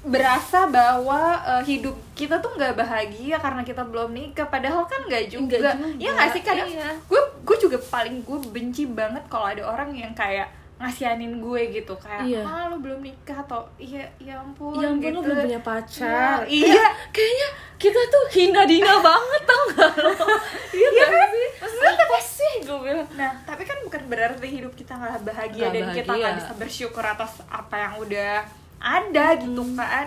berasa 0.00 0.64
bahwa 0.64 1.20
eh, 1.44 1.62
hidup 1.66 1.92
kita 2.14 2.38
tuh 2.38 2.56
nggak 2.56 2.72
bahagia 2.72 3.36
karena 3.36 3.60
kita 3.60 3.84
belum 3.84 4.14
nikah 4.14 4.48
padahal 4.48 4.86
kan 4.86 5.04
nggak 5.04 5.28
juga. 5.28 5.58
Juga. 5.60 5.72
ya 5.98 6.08
nggak 6.10 6.30
sih 6.30 6.40
kadang 6.40 6.70
Iya. 6.70 6.88
gue 7.04 7.20
gue 7.44 7.56
juga 7.60 7.76
paling 7.82 8.22
gue 8.22 8.38
benci 8.48 8.88
banget 8.88 9.28
kalau 9.28 9.44
ada 9.44 9.66
orang 9.66 9.92
yang 9.92 10.14
kayak 10.14 10.48
ngasihanin 10.76 11.40
gue 11.40 11.60
gitu 11.72 11.94
kayak 11.96 12.20
Iya. 12.22 12.42
ah 12.44 12.68
lu 12.68 12.76
belum 12.78 13.00
nikah 13.00 13.40
atau 13.40 13.64
iya 13.76 14.04
ya 14.18 14.36
ampun 14.36 14.76
Ya 14.76 14.88
ampun 14.88 15.00
gitu. 15.00 15.16
lo 15.16 15.20
belum 15.22 15.38
punya 15.42 15.60
pacar. 15.60 16.44
Ya, 16.44 16.68
iya. 16.68 16.84
Kayaknya 17.14 17.48
kita 17.76 18.00
tuh 18.06 18.24
hina-dina 18.30 18.94
banget 19.08 19.42
tau 19.42 19.62
gak 19.70 19.92
lo? 19.96 20.12
Iya 20.12 20.28
Iya 20.76 20.88
nggak 20.90 21.08
kan? 21.10 21.28
sih? 21.30 21.48
Maksudnya 21.56 21.92
Apa 21.96 22.18
sih 22.20 22.52
gue 22.62 22.78
bilang? 22.78 23.08
Nah, 23.14 23.30
tapi 23.42 23.62
kan 23.62 23.78
bukan 23.82 24.02
berarti 24.06 24.46
hidup 24.46 24.72
kita 24.72 24.92
nggak 24.92 25.24
bahagia 25.24 25.62
Nggak 25.62 25.72
dan 25.72 25.86
kita 25.94 26.12
nggak 26.14 26.34
bisa 26.36 26.52
bersyukur 26.54 27.04
atas 27.04 27.32
apa 27.46 27.74
yang 27.78 27.94
udah 27.96 28.34
ada 28.76 29.26
gitu 29.34 29.62
Hmm. 29.62 29.74
kan. 29.74 30.06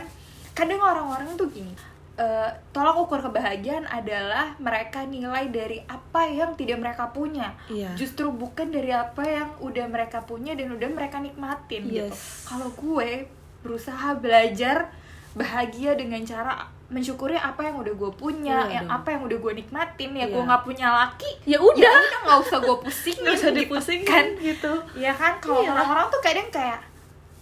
Kadang 0.52 0.78
orang-orang 0.78 1.34
tuh 1.34 1.48
gini, 1.48 1.74
eh, 2.20 2.50
tolak 2.70 3.00
ukur 3.00 3.20
kebahagiaan 3.22 3.88
adalah 3.88 4.52
mereka 4.58 5.02
nilai 5.06 5.48
dari 5.48 5.80
apa 5.82 6.28
yang 6.28 6.52
tidak 6.54 6.76
mereka 6.78 7.08
punya 7.10 7.56
Iya. 7.68 7.96
justru 7.96 8.28
bukan 8.30 8.68
dari 8.68 8.92
apa 8.92 9.24
yang 9.24 9.50
udah 9.60 9.88
mereka 9.88 10.20
punya 10.22 10.52
dan 10.52 10.68
udah 10.70 10.90
mereka 10.90 11.18
nikmatin 11.18 11.88
gitu 11.88 12.12
Yes. 12.12 12.44
kalau 12.44 12.68
gue 12.70 13.32
berusaha 13.60 14.14
belajar 14.16 14.92
bahagia 15.32 15.94
dengan 15.94 16.20
cara 16.24 16.60
mensyukuri 16.88 17.38
apa 17.38 17.62
yang 17.62 17.78
udah 17.78 17.94
gue 17.94 18.12
punya 18.14 18.66
Iya 18.66 18.74
yang 18.76 18.86
dong. 18.86 18.98
apa 18.98 19.08
yang 19.10 19.22
udah 19.24 19.38
gue 19.38 19.54
nikmatin 19.56 20.10
ya 20.12 20.20
Iya. 20.20 20.26
gue 20.28 20.42
nggak 20.44 20.64
punya 20.66 20.88
laki 20.92 21.32
Ya 21.46 21.52
ya 21.52 21.58
udah. 21.62 21.94
udah 21.94 22.20
nggak 22.26 22.40
usah 22.42 22.58
gue 22.60 22.78
pusingin 22.82 23.22
Nggak 23.22 23.36
usah 23.36 23.48
gitu 23.48 23.60
dipusingin 23.62 24.08
kan 24.08 24.26
gitu. 24.36 24.74
ya 24.98 25.14
kan 25.14 25.34
kalau 25.38 25.62
Iya. 25.62 25.70
orang-orang 25.72 26.08
tuh 26.10 26.20
kadang 26.20 26.50
kayak 26.50 26.80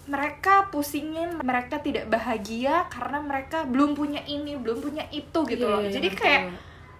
mereka 0.08 0.68
pusingin 0.68 1.36
mereka 1.38 1.78
tidak 1.78 2.08
bahagia 2.08 2.88
karena 2.88 3.20
mereka 3.20 3.64
belum 3.64 3.92
punya 3.92 4.20
ini 4.22 4.56
belum 4.56 4.80
punya 4.80 5.04
itu 5.10 5.40
gitu 5.44 5.62
Iya, 5.62 5.70
loh 5.70 5.82
iya, 5.82 5.92
jadi 5.92 6.08
betul. 6.10 6.22
kayak 6.22 6.42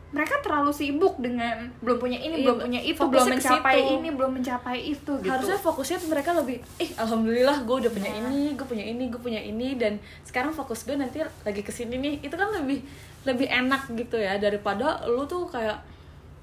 mereka 0.08 0.40
terlalu 0.40 0.72
sibuk 0.72 1.16
dengan 1.18 1.68
belum 1.78 1.98
punya 1.98 2.16
ini 2.16 2.36
Iya, 2.38 2.44
belum 2.46 2.58
punya 2.62 2.80
itu 2.82 3.02
belum 3.02 3.28
mencapai 3.30 3.76
situ. 3.78 3.92
ini 3.94 4.08
belum 4.10 4.32
mencapai 4.34 4.78
itu 4.86 5.12
gitu 5.18 5.28
harusnya 5.30 5.58
fokusnya 5.58 5.98
mereka 6.06 6.32
lebih 6.32 6.58
eh 6.78 6.90
alhamdulillah 6.94 7.58
gue 7.62 7.76
udah 7.82 7.92
punya 7.92 8.10
Nah. 8.10 8.20
ini 8.26 8.56
gue 8.56 8.64
punya 8.66 8.86
ini 8.86 9.04
gue 9.06 9.20
punya 9.20 9.42
ini 9.42 9.68
dan 9.76 9.94
sekarang 10.24 10.52
fokus 10.52 10.84
gue 10.84 10.96
nanti 10.96 11.20
lagi 11.42 11.60
ke 11.60 11.72
sini 11.72 11.96
nih 11.96 12.14
itu 12.22 12.32
kan 12.32 12.52
lebih 12.54 12.80
lebih 13.24 13.48
enak 13.50 13.92
gitu 13.94 14.16
ya 14.16 14.36
daripada 14.38 15.04
lu 15.06 15.24
tuh 15.26 15.44
kayak 15.46 15.76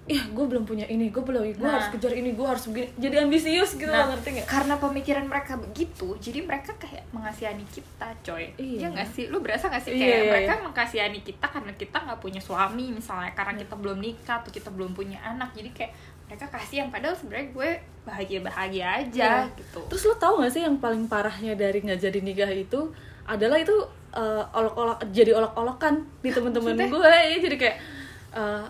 ih 0.04 0.20
gue 0.20 0.44
belum 0.44 0.62
punya 0.62 0.84
ini 0.84 1.08
gue 1.08 1.18
belum 1.18 1.40
gue 1.46 1.56
Nah. 1.58 1.80
harus 1.80 1.88
kejar 1.88 2.12
ini 2.12 2.32
gue 2.32 2.44
harus 2.44 2.68
begini. 2.68 2.92
Jadi 2.94 3.14
ambisius 3.18 3.72
gitu 3.72 3.88
Nah, 3.88 4.04
loh 4.04 4.12
ngerti 4.12 4.28
nggak? 4.36 4.46
karena 4.46 4.74
pemikiran 4.76 5.24
mereka 5.24 5.56
begitu 5.56 6.12
jadi 6.18 6.38
mereka 6.40 6.76
kayak 6.76 7.08
mengasihani 7.08 7.64
kita 7.66 8.12
coy. 8.20 8.52
Iya. 8.54 8.76
iya 8.78 8.86
nggak 8.90 9.08
sih? 9.10 9.24
Lu 9.26 9.40
berasa 9.40 9.66
nggak 9.66 9.80
sih 9.80 9.90
Iya, 9.90 9.98
kayak 9.98 10.12
iya, 10.14 10.28
mereka 10.28 10.52
iya. 10.52 10.62
mengasihani 10.62 11.20
kita 11.20 11.46
karena 11.48 11.72
kita 11.72 11.96
nggak 11.98 12.20
punya 12.20 12.36
suami 12.38 12.86
misalnya 12.90 13.32
karena 13.32 13.56
kita 13.56 13.74
belum 13.74 13.98
nikah 13.98 14.36
atau 14.38 14.50
kita 14.50 14.68
belum 14.68 14.92
punya 14.92 15.16
anak. 15.20 15.50
Jadi 15.52 15.70
kayak 15.72 15.92
mereka 16.24 16.44
kasihan 16.48 16.88
padahal 16.88 17.12
sebenarnya 17.14 17.48
gue 17.50 17.68
bahagia 18.02 18.40
bahagia 18.40 18.86
aja 18.98 19.28
Iya. 19.40 19.56
gitu. 19.56 19.80
Terus 19.88 20.02
lo 20.04 20.14
tau 20.14 20.36
gak 20.38 20.50
sih 20.50 20.60
yang 20.60 20.76
paling 20.76 21.04
parahnya 21.04 21.52
dari 21.54 21.80
nggak 21.80 22.00
jadi 22.02 22.18
nikah 22.18 22.48
itu? 22.48 22.92
Adalah 23.24 23.56
itu 23.56 23.72
eh, 24.12 24.44
olok-olok 24.52 25.00
jadi 25.10 25.32
olok-olokan 25.32 26.04
di 26.20 26.28
temen-temen 26.28 26.76
gue. 26.86 27.08
Ya 27.08 27.40
jadi 27.40 27.56
kayak 27.56 27.76
eh, 28.34 28.64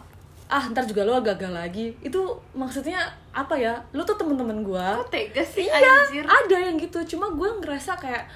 ah 0.55 0.71
ntar 0.71 0.87
juga 0.87 1.03
lo 1.03 1.19
gagal 1.19 1.51
lagi. 1.51 1.99
Itu 1.99 2.23
maksudnya 2.55 3.03
apa 3.31 3.59
ya? 3.59 3.75
Lo 3.91 4.03
tuh 4.03 4.15
temen-temen 4.15 4.63
gue 4.63 4.87
kok 5.03 5.11
tega 5.11 5.43
sih 5.43 5.67
iya 5.67 5.83
anjir. 5.83 6.23
ada 6.23 6.57
yang 6.61 6.79
gitu. 6.79 7.03
Cuma 7.11 7.27
gue 7.29 7.49
ngerasa 7.59 7.99
kayak 7.99 8.31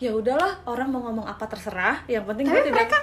ya 0.00 0.08
udahlah 0.10 0.56
orang 0.64 0.88
mau 0.88 1.04
ngomong 1.04 1.28
apa 1.28 1.44
terserah. 1.44 2.00
Yang 2.06 2.24
penting 2.26 2.44
tapi 2.46 2.56
gue 2.56 2.62
tidak 2.64 2.76
mereka 2.80 2.98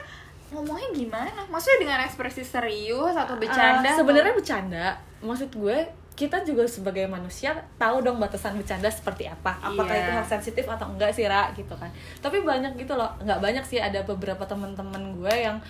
ngomongnya 0.50 0.90
gimana? 0.92 1.42
Maksudnya 1.46 1.78
dengan 1.80 1.98
ekspresi 2.02 2.42
serius 2.42 3.14
atau 3.14 3.38
bercanda 3.38 3.78
Ah, 3.80 3.86
atau- 3.86 4.00
sebenarnya 4.02 4.34
bercanda. 4.34 4.86
Maksud 5.22 5.54
gue 5.54 5.78
kita 6.18 6.42
juga 6.42 6.66
sebagai 6.66 7.06
manusia 7.06 7.54
tahu 7.78 8.02
dong 8.02 8.18
batasan 8.18 8.58
bercanda 8.58 8.90
seperti 8.90 9.30
apa. 9.30 9.54
Apakah 9.62 9.94
Iya. 9.94 10.02
itu 10.02 10.12
hal 10.18 10.26
sensitif 10.26 10.66
atau 10.66 10.90
enggak 10.90 11.14
sih 11.14 11.30
Ra? 11.30 11.54
Gitu 11.54 11.78
kan. 11.78 11.94
Tapi 12.18 12.42
banyak 12.42 12.74
gitu 12.74 12.98
loh. 12.98 13.14
Nggak 13.22 13.38
banyak 13.38 13.62
sih. 13.62 13.78
Ada 13.78 14.02
beberapa 14.02 14.42
teman-teman 14.42 15.14
gue 15.14 15.30
yang 15.30 15.62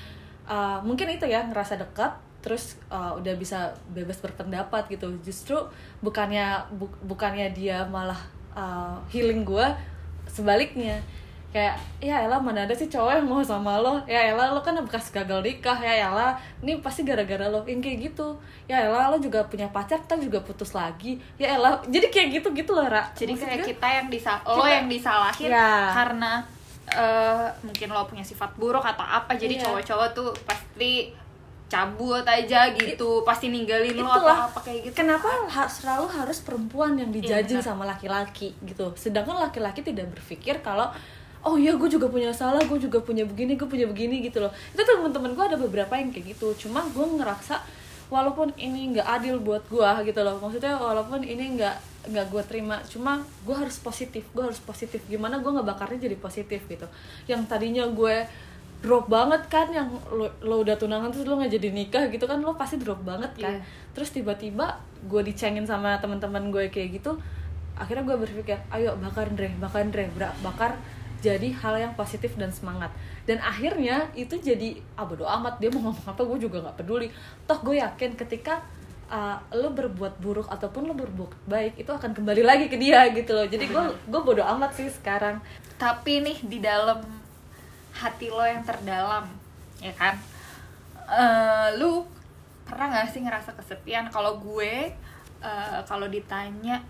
uh, 0.47 0.79
mungkin 0.79 1.11
itu 1.11 1.27
ya 1.27 1.43
ngerasa 1.43 1.75
dekat 1.75 2.15
terus 2.47 2.79
uh, 2.87 3.11
udah 3.13 3.35
bisa 3.35 3.59
bebas 3.91 4.23
berpendapat 4.23 4.87
gitu. 4.87 5.11
Justru 5.19 5.59
bukannya 5.99 6.63
bu- 6.71 6.95
bukannya 7.03 7.51
dia 7.51 7.83
malah 7.83 8.23
uh, 8.55 8.95
healing 9.11 9.43
gue 9.43 9.67
sebaliknya. 10.25 11.03
Kayak 11.47 11.79
ya 12.03 12.27
elah 12.27 12.39
mana 12.39 12.67
ada 12.67 12.75
sih 12.75 12.87
cowok 12.87 13.19
yang 13.19 13.27
mau 13.27 13.39
sama 13.39 13.79
lo? 13.79 14.03
Ya 14.03 14.31
elah 14.31 14.51
lo 14.51 14.59
kan 14.59 14.75
bekas 14.79 15.11
gagal 15.11 15.43
nikah. 15.43 15.79
Ya 15.79 16.07
elah 16.07 16.35
ini 16.59 16.79
pasti 16.79 17.03
gara-gara 17.03 17.47
lo. 17.47 17.63
Yang 17.63 17.83
kayak 17.83 17.97
gitu. 18.11 18.27
Ya 18.67 18.83
elah 18.83 19.11
lo 19.11 19.17
juga 19.17 19.43
punya 19.43 19.67
pacar 19.67 19.99
tapi 20.03 20.27
juga 20.27 20.39
putus 20.39 20.71
lagi. 20.71 21.19
Ya 21.35 21.55
elah 21.55 21.79
jadi 21.83 22.07
kayak 22.07 22.27
gitu 22.39 22.47
gitu 22.53 22.71
loh 22.71 22.87
Ra. 22.87 23.11
Jadi 23.11 23.35
Maksud 23.35 23.47
kayak 23.47 23.59
gue, 23.63 23.67
kita 23.75 23.87
yang 23.91 24.07
disal 24.07 24.37
lo 24.43 24.59
Kita- 24.59 24.71
yang 24.75 24.87
disalahin 24.87 25.49
Ya. 25.51 25.71
karena 25.91 26.31
eh, 26.87 27.47
mungkin 27.63 27.87
lo 27.91 28.07
punya 28.07 28.23
sifat 28.23 28.55
buruk 28.55 28.83
atau 28.83 29.03
apa. 29.03 29.35
Jadi 29.35 29.59
Iya. 29.59 29.67
cowok-cowok 29.71 30.07
tuh 30.15 30.29
pasti 30.43 31.11
cabut 31.67 32.23
aja 32.23 32.71
gitu 32.71 33.27
pasti 33.27 33.51
ninggalin 33.51 33.99
lo 33.99 34.07
atau 34.07 34.23
Itulah. 34.23 34.39
apa 34.47 34.59
kayak 34.63 34.79
gitu. 34.87 34.95
kenapa 35.03 35.27
ha- 35.51 35.67
selalu 35.67 36.07
harus 36.15 36.39
perempuan 36.39 36.95
yang 36.95 37.11
dijajing 37.11 37.59
benar. 37.59 37.67
sama 37.67 37.83
laki-laki 37.83 38.55
gitu. 38.63 38.95
Sedangkan 38.95 39.35
laki-laki 39.35 39.83
tidak 39.83 40.07
berpikir 40.15 40.63
kalau 40.63 40.87
oh 41.43 41.55
iya 41.59 41.75
gue 41.75 41.89
juga 41.91 42.07
punya 42.07 42.31
salah 42.31 42.63
gue 42.63 42.79
juga 42.79 43.03
punya 43.03 43.27
begini 43.27 43.59
gue 43.59 43.67
punya 43.67 43.83
begini 43.83 44.23
gitu 44.23 44.39
loh. 44.39 44.51
Itu 44.71 44.79
temen-temen 44.87 45.35
gue 45.35 45.43
ada 45.43 45.59
beberapa 45.59 45.91
yang 45.99 46.15
kayak 46.15 46.39
gitu. 46.39 46.67
Cuma 46.67 46.87
gue 46.87 47.03
ngerasa 47.03 47.59
walaupun 48.07 48.55
ini 48.55 48.95
nggak 48.95 49.07
adil 49.19 49.43
buat 49.43 49.67
gue 49.67 49.89
gitu 50.07 50.23
loh. 50.23 50.39
Maksudnya 50.39 50.79
walaupun 50.79 51.19
ini 51.27 51.59
nggak 51.59 52.07
nggak 52.07 52.31
gue 52.31 52.43
terima 52.47 52.79
cuma 52.87 53.19
gue 53.43 53.51
harus 53.51 53.75
positif 53.83 54.23
gue 54.31 54.43
harus 54.47 54.63
positif. 54.63 55.03
Gimana 55.11 55.43
gue 55.43 55.51
nggak 55.51 55.67
bakarnya 55.67 56.07
jadi 56.07 56.15
positif 56.15 56.63
gitu. 56.63 56.87
Yang 57.27 57.51
tadinya 57.51 57.83
gue 57.91 58.23
drop 58.77 59.09
banget 59.09 59.41
kan 59.49 59.67
yang 59.73 59.89
lo, 60.13 60.29
lo 60.41 60.61
udah 60.61 60.77
tunangan 60.77 61.09
terus 61.09 61.25
lo 61.25 61.41
nggak 61.41 61.53
jadi 61.57 61.69
nikah 61.73 62.03
gitu 62.13 62.29
kan 62.29 62.37
lo 62.39 62.53
pasti 62.53 62.77
drop 62.77 63.01
banget 63.01 63.33
kan. 63.37 63.57
Iya. 63.57 63.61
terus 63.97 64.13
tiba-tiba 64.13 64.77
gue 65.09 65.21
dicengin 65.25 65.65
sama 65.65 65.97
teman-teman 65.97 66.53
gue 66.53 66.69
kayak 66.69 67.01
gitu 67.01 67.17
akhirnya 67.77 68.05
gue 68.05 68.17
berpikir 68.25 68.57
ayo 68.73 68.97
bakar 68.97 69.29
Andre 69.29 69.53
bakar 69.57 69.85
Bra- 70.13 70.37
bakar 70.41 70.71
jadi 71.17 71.49
hal 71.49 71.75
yang 71.81 71.93
positif 71.97 72.37
dan 72.37 72.53
semangat. 72.53 72.93
Dan 73.25 73.41
akhirnya 73.41 74.07
itu 74.13 74.37
jadi 74.37 74.77
ah 74.93 75.05
bodo 75.05 75.25
amat 75.25 75.57
dia 75.57 75.73
mau 75.73 75.89
ngomong 75.89 76.05
apa 76.05 76.21
gue 76.21 76.37
juga 76.45 76.61
nggak 76.61 76.77
peduli. 76.77 77.09
Toh 77.49 77.59
gue 77.65 77.81
yakin 77.81 78.13
ketika 78.13 78.61
uh, 79.09 79.37
lo 79.57 79.73
berbuat 79.73 80.21
buruk 80.21 80.47
ataupun 80.47 80.87
lo 80.87 80.93
berbuat 80.93 81.49
baik 81.49 81.81
itu 81.81 81.89
akan 81.89 82.13
kembali 82.13 82.45
lagi 82.45 82.65
ke 82.69 82.77
dia 82.77 83.09
gitu 83.11 83.33
loh. 83.33 83.49
Jadi 83.49 83.65
gue 83.65 83.83
gue 84.07 84.21
bodo 84.21 84.45
amat 84.45 84.77
sih 84.77 84.87
sekarang. 84.87 85.41
Tapi 85.81 86.21
nih 86.21 86.37
di 86.45 86.61
dalam 86.61 87.01
hati 87.97 88.29
lo 88.29 88.45
yang 88.45 88.61
terdalam 88.61 89.25
ya 89.81 89.93
kan? 89.93 90.13
Eh, 91.07 91.69
lu 91.81 92.05
pernah 92.63 92.93
nggak 92.93 93.09
sih 93.09 93.21
ngerasa 93.25 93.57
kesepian? 93.57 94.07
Kalau 94.07 94.37
gue 94.37 94.93
eh, 95.41 95.79
kalau 95.89 96.07
ditanya 96.07 96.81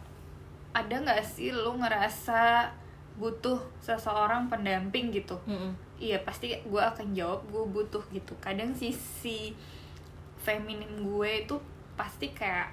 ada 0.75 0.95
nggak 0.99 1.23
sih 1.23 1.49
lu 1.49 1.79
ngerasa 1.79 2.69
butuh 3.17 3.57
seseorang 3.81 4.45
pendamping 4.45 5.09
gitu? 5.09 5.39
Iya 5.97 6.21
pasti 6.21 6.53
gue 6.53 6.81
akan 6.81 7.17
jawab 7.17 7.41
gue 7.49 7.65
butuh 7.65 8.03
gitu. 8.13 8.37
Kadang 8.37 8.75
sisi 8.77 9.55
feminim 10.37 11.01
gue 11.01 11.47
itu 11.47 11.55
pasti 11.97 12.29
kayak 12.29 12.69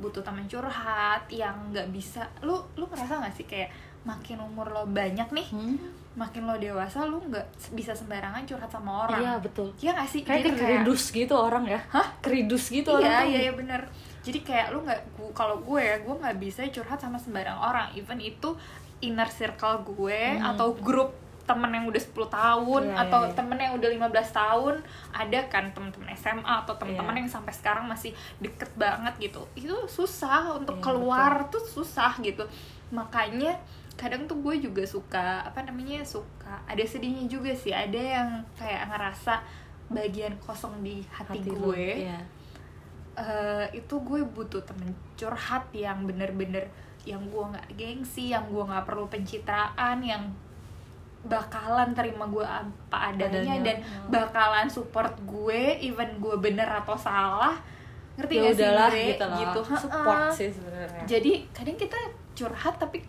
butuh 0.00 0.24
teman 0.24 0.48
curhat 0.48 1.28
yang 1.28 1.70
nggak 1.70 1.92
bisa. 1.92 2.24
Lu 2.40 2.56
lu 2.74 2.88
ngerasa 2.88 3.20
nggak 3.20 3.34
sih 3.36 3.44
kayak 3.44 3.68
makin 4.02 4.40
umur 4.42 4.66
lo 4.72 4.82
banyak 4.88 5.28
nih 5.30 5.48
Hmm? 5.52 5.78
Makin 6.12 6.44
lo 6.44 6.54
dewasa 6.54 7.04
lu 7.04 7.18
nggak 7.22 7.46
bisa 7.72 7.92
sembarangan 7.92 8.44
curhat 8.44 8.68
sama 8.68 9.08
orang. 9.08 9.20
Iya 9.20 9.32
betul. 9.38 9.68
Iya 9.80 9.90
gak 9.94 10.08
sih? 10.08 10.20
Kayak 10.20 10.38
jadi 10.38 10.50
kayak 10.50 10.60
keridus 10.60 11.02
gitu 11.08 11.34
orang 11.34 11.64
ya. 11.64 11.80
Hah? 11.88 12.08
keridus 12.20 12.64
gitu 12.68 12.90
iya 12.94 13.24
orang 13.24 13.24
iya 13.26 13.40
iya 13.42 13.52
bener. 13.52 13.80
Jadi 14.20 14.38
kayak 14.40 14.66
lu 14.70 14.84
nggak 14.84 15.00
kalau 15.32 15.56
gue 15.58 15.80
ya 15.80 15.96
gue 15.98 16.14
nggak 16.14 16.36
bisa 16.36 16.60
curhat 16.68 16.98
sama 16.98 17.16
sembarang 17.16 17.56
orang. 17.56 17.88
Even 17.92 18.18
itu 18.18 18.52
inner 19.00 19.26
circle 19.26 19.82
gue 19.84 20.20
Hmm. 20.36 20.52
atau 20.52 20.76
grup 20.76 21.16
temen 21.42 21.66
yang 21.68 21.84
udah 21.84 21.98
10 21.98 22.30
tahun 22.30 22.82
Iya, 22.86 23.02
atau 23.02 23.20
iya, 23.20 23.28
iya. 23.28 23.34
temen 23.34 23.58
yang 23.58 23.72
udah 23.74 23.88
15 23.90 24.30
tahun 24.30 24.74
ada 25.10 25.40
kan 25.50 25.64
temen-temen 25.74 26.08
SMA 26.14 26.54
atau 26.62 26.78
temen-temen 26.78 27.10
Iya. 27.10 27.20
yang 27.26 27.28
sampai 27.28 27.50
sekarang 27.50 27.90
masih 27.90 28.14
deket 28.38 28.70
banget 28.78 29.10
gitu. 29.18 29.42
Itu 29.58 29.74
susah 29.90 30.54
untuk 30.54 30.78
Iya, 30.78 30.84
keluar 30.86 31.50
tuh 31.50 31.58
susah 31.60 32.14
gitu. 32.22 32.46
Makanya 32.90 33.58
kadang 34.02 34.26
tuh 34.26 34.34
gue 34.42 34.66
juga 34.66 34.82
suka 34.82 35.46
apa 35.46 35.62
namanya 35.62 36.02
suka 36.02 36.58
ada 36.66 36.82
sedihnya 36.82 37.30
juga 37.30 37.54
sih 37.54 37.70
ada 37.70 37.94
yang 37.94 38.42
kayak 38.58 38.90
ngerasa 38.90 39.38
bagian 39.94 40.34
kosong 40.42 40.82
di 40.82 41.06
hati, 41.06 41.38
hati 41.38 41.50
lu, 41.54 41.70
gue 41.70 42.10
iya. 42.10 42.18
eh, 43.14 43.66
itu 43.78 43.94
gue 44.02 44.26
butuh 44.26 44.58
temen 44.66 44.90
curhat 45.14 45.70
yang 45.70 46.02
bener-bener 46.02 46.66
yang 47.06 47.22
gue 47.30 47.44
nggak 47.54 47.68
gengsi 47.78 48.34
yang 48.34 48.42
gue 48.50 48.62
nggak 48.66 48.82
perlu 48.82 49.06
pencitraan 49.06 50.02
yang 50.02 50.34
bakalan 51.22 51.94
terima 51.94 52.26
gue 52.26 52.42
apa 52.42 53.14
adanya, 53.14 53.38
Adanya, 53.38 53.54
dan 53.62 53.76
oh. 53.78 54.10
bakalan 54.10 54.66
support 54.66 55.14
gue 55.22 55.78
even 55.78 56.18
gue 56.18 56.34
bener 56.42 56.66
atau 56.66 56.98
salah 56.98 57.54
ngerti 58.18 58.34
ya 58.34 58.42
gak 58.50 58.54
sih 58.58 58.66
gue 59.14 59.38
gitu 59.38 59.60
lah 59.62 59.78
support 59.78 60.18
Ha-ha. 60.26 60.34
sih 60.34 60.50
sebenarnya 60.50 61.04
jadi 61.06 61.32
kadang 61.54 61.78
kita 61.78 61.98
curhat 62.34 62.74
tapi 62.82 63.06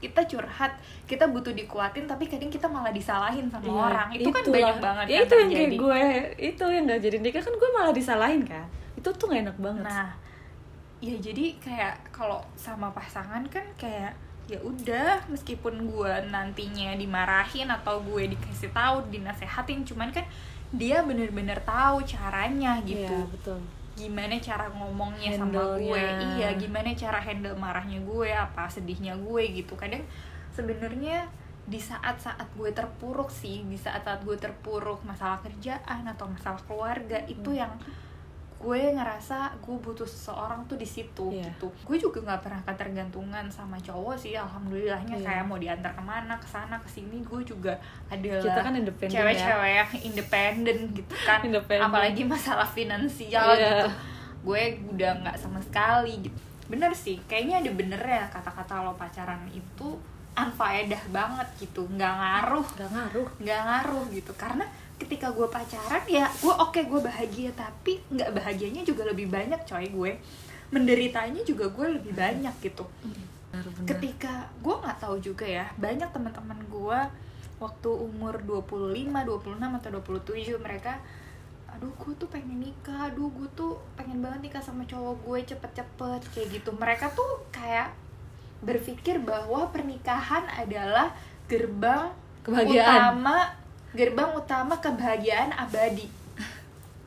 kita 0.00 0.24
curhat 0.24 0.72
kita 1.04 1.28
butuh 1.28 1.52
dikuatin 1.52 2.08
tapi 2.08 2.24
kadang 2.24 2.48
kita 2.48 2.64
malah 2.66 2.88
disalahin 2.88 3.46
sama 3.52 3.68
Iya, 3.68 3.76
orang. 3.76 4.08
Itu 4.16 4.30
kan 4.32 4.42
itulah. 4.42 4.56
banyak 4.56 4.76
banget 4.80 5.04
ya 5.04 5.18
kan 5.20 5.22
itu 5.22 5.34
yang 5.36 5.50
kayak 5.52 5.72
gue 5.76 6.00
itu 6.40 6.64
yang 6.64 6.84
gak 6.88 7.00
jadi 7.04 7.16
nikah. 7.20 7.42
Kan 7.44 7.54
gue 7.54 7.70
malah 7.76 7.92
disalahin 7.92 8.42
kan? 8.48 8.66
Itu 8.96 9.08
tuh 9.12 9.26
gak 9.28 9.40
enak 9.44 9.56
banget. 9.60 9.84
Nah, 9.84 10.10
ya 11.04 11.14
jadi 11.16 11.44
kayak 11.60 11.94
kalau 12.10 12.40
sama 12.56 12.88
pasangan 12.90 13.44
kan 13.52 13.64
kayak 13.76 14.16
ya 14.48 14.58
udah 14.60 15.22
meskipun 15.30 15.86
gue 15.86 16.12
nantinya 16.28 16.98
dimarahin 16.98 17.70
atau 17.70 18.02
gue 18.02 18.34
dikasih 18.34 18.74
tahu 18.74 19.06
dinasehatin 19.08 19.86
cuman 19.86 20.10
kan 20.10 20.26
dia 20.74 21.04
bener-bener 21.04 21.60
tahu 21.62 22.02
caranya 22.02 22.80
gitu. 22.82 23.04
Iya, 23.04 23.28
betul 23.30 23.60
gimana 24.00 24.40
cara 24.40 24.72
ngomongnya 24.72 25.36
sama 25.36 25.76
gue. 25.76 26.04
Iya 26.40 26.56
gimana 26.56 26.96
cara 26.96 27.20
handle 27.20 27.52
marahnya 27.60 28.00
gue 28.00 28.32
apa 28.32 28.64
sedihnya 28.66 29.20
gue 29.20 29.42
gitu. 29.52 29.76
Kadang 29.76 30.00
sebenarnya 30.50 31.28
di 31.68 31.78
saat-saat 31.78 32.50
gue 32.56 32.72
terpuruk 32.72 33.30
sih 33.30 33.62
di 33.62 33.76
saat-saat 33.78 34.24
gue 34.24 34.34
terpuruk 34.34 35.04
masalah 35.04 35.38
kerjaan 35.38 36.02
atau 36.08 36.26
masalah 36.26 36.58
keluarga 36.66 37.20
itu 37.28 37.52
Hmm. 37.52 37.60
yang 37.62 37.72
gue 38.60 38.92
ngerasa 38.92 39.56
gue 39.56 39.72
butuh 39.74 40.04
seseorang 40.04 40.68
tuh 40.68 40.76
di 40.76 40.84
situ 40.84 41.32
Iya. 41.32 41.48
gitu. 41.48 41.72
Gue 41.80 41.96
juga 41.96 42.20
nggak 42.20 42.40
pernah 42.44 42.60
ketergantungan 42.60 43.48
sama 43.48 43.80
cowok 43.80 44.14
sih 44.14 44.36
alhamdulillahnya 44.36 45.16
Iya. 45.16 45.24
saya 45.24 45.40
mau 45.40 45.56
diantar 45.56 45.90
ke 45.90 46.02
mana 46.04 46.36
ke 46.36 46.44
sana 46.44 46.76
ke 46.76 46.84
sini 46.86 47.24
gue 47.24 47.40
juga 47.42 47.72
adalah 48.06 48.44
kita 48.44 48.60
kan 48.60 48.74
independen 48.74 49.08
ya. 49.08 49.16
cewek-cewek 49.16 49.72
yang 49.74 49.90
independen 50.04 50.78
gitu 50.92 51.14
kan. 51.22 51.40
Independen. 51.40 51.88
apalagi 51.88 52.22
masalah 52.22 52.68
finansial 52.68 53.48
Iya. 53.50 53.64
gitu. 53.80 53.88
Gue 54.44 54.62
udah 54.86 55.10
nggak 55.20 55.36
sama 55.36 55.56
sekali 55.58 56.20
gitu. 56.20 56.36
Bener 56.68 56.92
sih 56.92 57.16
kayaknya 57.24 57.64
ada 57.64 57.70
bener 57.72 57.98
ya 57.98 58.24
kata-kata 58.28 58.84
lo 58.84 58.92
pacaran 58.92 59.40
itu 59.48 59.96
unfaedah 60.30 61.00
banget 61.08 61.48
gitu. 61.58 61.88
Nggak 61.88 62.12
ngaruh. 62.12 62.66
Nggak 62.76 62.90
ngaruh. 62.92 63.28
Nggak 63.40 63.60
ngaruh 63.64 64.04
gitu. 64.12 64.32
Karena 64.36 64.64
ketika 65.00 65.32
gue 65.32 65.48
pacaran 65.48 66.04
ya 66.04 66.28
gue 66.28 66.52
oke 66.52 66.80
gue 66.84 67.00
bahagia. 67.00 67.50
Tapi 67.56 68.04
nggak 68.12 68.30
bahagianya 68.36 68.84
juga 68.84 69.08
lebih 69.08 69.32
banyak 69.32 69.64
coy 69.64 69.88
gue. 69.88 70.12
Menderitanya 70.70 71.42
juga 71.42 71.66
gue 71.72 71.86
lebih 71.98 72.12
banyak 72.12 72.54
gitu. 72.60 72.84
Benar-benar. 73.50 73.88
Ketika 73.88 74.34
gue 74.60 74.74
nggak 74.76 74.98
tahu 75.00 75.16
juga 75.18 75.48
ya 75.48 75.66
banyak 75.80 76.12
teman-teman 76.12 76.60
gue 76.68 77.00
waktu 77.60 77.90
umur 77.92 78.40
25, 78.44 78.94
26 79.12 79.78
atau 79.80 79.90
27 80.00 80.56
mereka 80.60 80.96
aduh 81.70 81.92
gue 82.02 82.12
tuh 82.18 82.26
pengen 82.26 82.58
nikah, 82.60 83.08
aduh 83.08 83.30
gue 83.30 83.48
tuh 83.54 83.78
pengen 83.94 84.18
banget 84.18 84.50
nikah 84.50 84.58
sama 84.58 84.82
cowok 84.84 85.22
gue 85.22 85.38
cepet-cepet 85.54 86.20
kayak 86.34 86.48
gitu. 86.60 86.70
Mereka 86.74 87.14
tuh 87.14 87.46
kayak 87.54 87.94
berpikir 88.60 89.22
bahwa 89.22 89.70
pernikahan 89.72 90.44
adalah 90.50 91.14
gerbang 91.48 92.12
Kebahagiaan. 92.44 93.16
utama 93.16 93.38
gerbang 93.92 94.30
utama 94.34 94.78
kebahagiaan 94.78 95.50
abadi. 95.54 96.06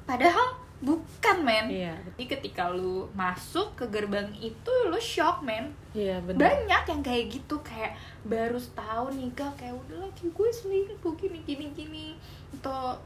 Padahal 0.03 0.59
bukan 0.83 1.37
men. 1.47 1.71
Iya 1.71 1.95
jadi 1.95 2.23
ketika 2.37 2.67
lu 2.67 3.07
masuk 3.15 3.71
ke 3.79 3.87
gerbang 3.87 4.27
itu 4.35 4.73
lu 4.91 4.99
shock 4.99 5.39
men. 5.41 5.71
Iya 5.95 6.19
benar. 6.19 6.43
Banyak 6.43 6.83
yang 6.91 7.01
kayak 7.01 7.25
gitu 7.31 7.55
kayak 7.63 7.95
baru 8.27 8.59
setahun 8.59 9.15
nikah 9.15 9.51
kayak 9.55 9.73
udah 9.87 10.03
lagi 10.03 10.27
gue 10.27 10.49
selingkuh 10.51 11.15
gini 11.15 11.39
gini 11.47 11.71
gini. 11.71 12.07
Atau 12.59 12.99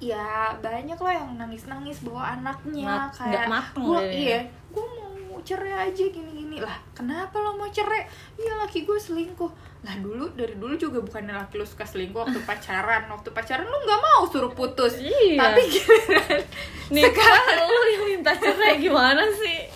ya 0.00 0.56
banyak 0.60 0.96
lah 0.96 1.12
yang 1.12 1.36
nangis 1.36 1.68
nangis 1.68 2.00
bawa 2.00 2.40
anaknya 2.40 2.88
Mat- 2.88 3.12
kayak 3.20 3.48
gue 3.76 4.00
ya. 4.00 4.12
iya 4.12 4.40
gue 4.72 4.86
mau 4.96 5.09
cerai 5.42 5.90
aja 5.90 6.04
gini 6.06 6.30
gini 6.32 6.56
lah 6.60 6.76
kenapa 6.92 7.40
lo 7.40 7.56
mau 7.56 7.68
cerai? 7.72 8.04
Iya 8.36 8.60
laki 8.60 8.84
gue 8.84 8.98
selingkuh. 9.00 9.50
Lah 9.80 9.94
dulu 9.98 10.36
dari 10.36 10.54
dulu 10.60 10.76
juga 10.76 11.00
bukannya 11.00 11.32
laki 11.32 11.56
lo 11.56 11.64
suka 11.64 11.88
selingkuh 11.88 12.20
waktu 12.26 12.40
pacaran. 12.48 13.08
Waktu 13.08 13.30
pacaran 13.32 13.64
lu 13.64 13.78
nggak 13.80 14.00
mau 14.00 14.22
suruh 14.28 14.52
putus. 14.52 15.00
Iya. 15.00 15.40
tapi 15.40 15.60
giliran 15.66 16.40
nikah 16.94 17.34
lu 17.64 17.80
yang 17.96 18.04
minta 18.16 18.32
cerai 18.36 18.76
gimana 18.76 19.24
sih? 19.32 19.70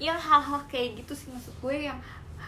Yang 0.00 0.18
hal-hal 0.30 0.60
kayak 0.70 1.02
gitu 1.02 1.12
sih 1.12 1.28
maksud 1.34 1.54
gue 1.60 1.76
yang 1.90 1.98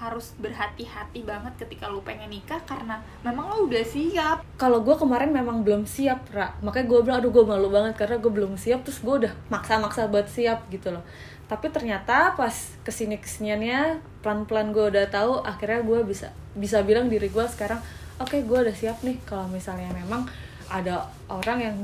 harus 0.02 0.34
berhati-hati 0.42 1.22
banget 1.22 1.54
ketika 1.62 1.86
lu 1.86 2.02
pengen 2.02 2.26
nikah 2.26 2.58
karena 2.66 2.98
memang 3.22 3.46
lo 3.46 3.70
udah 3.70 3.84
siap. 3.86 4.42
Kalau 4.58 4.82
gue 4.82 4.96
kemarin 4.98 5.30
memang 5.30 5.62
belum 5.62 5.86
siap 5.86 6.26
ra. 6.34 6.50
Makanya 6.58 6.86
gue 6.90 6.98
bilang 7.06 7.18
aduh 7.22 7.30
gue 7.30 7.44
malu 7.46 7.70
banget 7.70 7.94
karena 7.94 8.18
gue 8.18 8.32
belum 8.34 8.58
siap. 8.58 8.82
Terus 8.82 8.98
gue 8.98 9.14
udah 9.26 9.32
maksa-maksa 9.46 10.10
buat 10.10 10.26
siap 10.26 10.66
gitu 10.74 10.90
loh. 10.90 11.06
Tapi 11.46 11.70
ternyata 11.70 12.34
pas 12.34 12.54
ke 12.82 12.90
sini 12.90 13.22
kesiniannya 13.22 14.02
pelan-pelan 14.26 14.74
gue 14.74 14.90
udah 14.90 15.06
tahu 15.06 15.46
akhirnya 15.46 15.86
gue 15.86 16.00
bisa 16.02 16.34
bisa 16.58 16.82
bilang 16.82 17.06
diri 17.06 17.30
gue 17.30 17.44
sekarang 17.46 17.78
oke 18.18 18.34
gue 18.42 18.58
udah 18.66 18.74
siap 18.74 19.06
nih. 19.06 19.22
Kalau 19.22 19.46
misalnya 19.46 19.94
memang 19.94 20.26
ada 20.66 21.06
orang 21.30 21.58
yang 21.62 21.76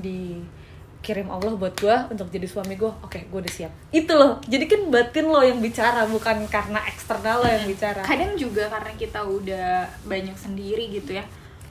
dikirim 0.98 1.30
Allah 1.30 1.54
buat 1.54 1.72
gue 1.78 1.96
untuk 2.11 2.28
jadi 2.28 2.44
suami 2.44 2.74
gue 2.74 2.90
oke 2.90 3.30
gue 3.30 3.38
udah 3.38 3.54
siap. 3.54 3.72
Itu 3.94 4.12
loh 4.18 4.42
jadi 4.44 4.66
kan 4.66 4.90
batin 4.90 5.30
lo 5.30 5.40
yang 5.40 5.62
bicara 5.62 6.04
bukan 6.11 6.44
karena 6.50 6.82
eksternal 6.90 7.40
lo 7.42 7.48
yang 7.48 7.64
bicara. 7.64 8.02
Kadang 8.02 8.34
juga 8.34 8.66
karena 8.68 8.92
kita 8.98 9.20
udah 9.24 9.87
banyak 10.04 10.34
sendiri 10.34 10.90
gitu 10.90 11.16
ya 11.16 11.24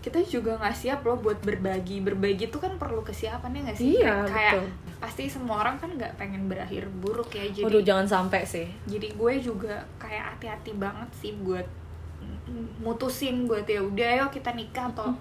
kita 0.07 0.23
juga 0.23 0.55
nggak 0.55 0.71
siap 0.71 1.03
loh 1.03 1.19
buat 1.19 1.43
berbagi. 1.43 1.99
Berbagi 1.99 2.47
itu 2.47 2.57
kan 2.63 2.79
perlu 2.79 3.03
kesiapan 3.03 3.51
ya 3.51 3.61
nggak 3.67 3.77
sih? 3.77 3.87
Iya, 3.99 4.13
kayak 4.23 4.53
betul. 4.55 4.67
pasti 5.03 5.23
semua 5.27 5.59
orang 5.67 5.75
kan 5.83 5.91
nggak 5.91 6.15
pengen 6.15 6.47
berakhir 6.47 6.87
buruk 7.03 7.27
ya 7.35 7.43
jadi 7.51 7.67
Waduh 7.67 7.83
jangan 7.83 8.07
sampai 8.07 8.47
sih. 8.47 8.71
Jadi 8.87 9.11
gue 9.11 9.33
juga 9.43 9.83
kayak 9.99 10.39
hati-hati 10.39 10.71
banget 10.79 11.09
sih 11.19 11.35
buat 11.35 11.67
mutusin 12.79 13.45
buat 13.51 13.67
ya 13.67 13.83
udah 13.83 14.23
yuk 14.23 14.31
kita 14.31 14.55
nikah 14.55 14.87
atau 14.95 15.11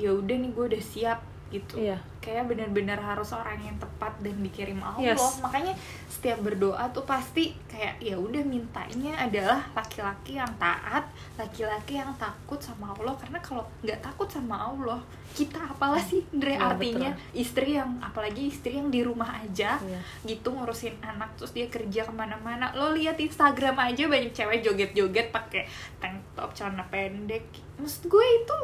ya 0.00 0.08
udah 0.08 0.36
nih 0.40 0.50
gue 0.56 0.64
udah 0.72 0.82
siap 0.82 1.20
gitu. 1.48 1.80
Iya. 1.80 1.98
kayak 2.18 2.44
benar-benar 2.44 3.00
harus 3.00 3.32
orang 3.32 3.56
yang 3.64 3.78
tepat 3.80 4.12
dan 4.20 4.36
dikirim 4.44 4.84
Allah. 4.84 5.16
Yes. 5.16 5.40
makanya 5.40 5.72
setiap 6.12 6.44
berdoa 6.44 6.84
tuh 6.92 7.08
pasti 7.08 7.56
kayak 7.64 7.96
ya 8.04 8.20
udah 8.20 8.44
mintanya 8.44 9.16
adalah 9.16 9.64
laki-laki 9.72 10.36
yang 10.36 10.52
taat 10.60 11.08
laki-laki 11.40 11.96
yang 11.96 12.12
takut 12.20 12.60
sama 12.60 12.92
Allah. 12.92 13.16
Karena 13.16 13.40
kalau 13.40 13.64
nggak 13.80 14.04
takut 14.04 14.28
sama 14.28 14.60
Allah 14.60 15.00
kita 15.32 15.56
apalah 15.56 16.02
sih? 16.02 16.20
Andre 16.34 16.52
Iya, 16.52 16.68
artinya 16.68 17.10
istri 17.32 17.80
yang 17.80 17.96
apalagi 18.02 18.52
istri 18.52 18.76
yang 18.76 18.92
di 18.92 19.00
rumah 19.00 19.40
aja 19.40 19.80
Iya. 19.80 20.00
gitu 20.28 20.52
ngurusin 20.52 21.00
anak 21.00 21.32
terus 21.40 21.56
dia 21.56 21.72
kerja 21.72 22.04
ke 22.04 22.12
mana-mana. 22.12 22.76
Lo 22.76 22.92
lihat 22.92 23.16
Instagram 23.16 23.78
aja 23.80 24.04
banyak 24.04 24.36
cewek 24.36 24.60
joget-joget 24.60 25.32
pakai 25.32 25.64
tank 25.96 26.20
top 26.36 26.52
celana 26.52 26.84
pendek. 26.92 27.48
Maksud 27.80 28.04
gue 28.04 28.26
itu 28.44 28.58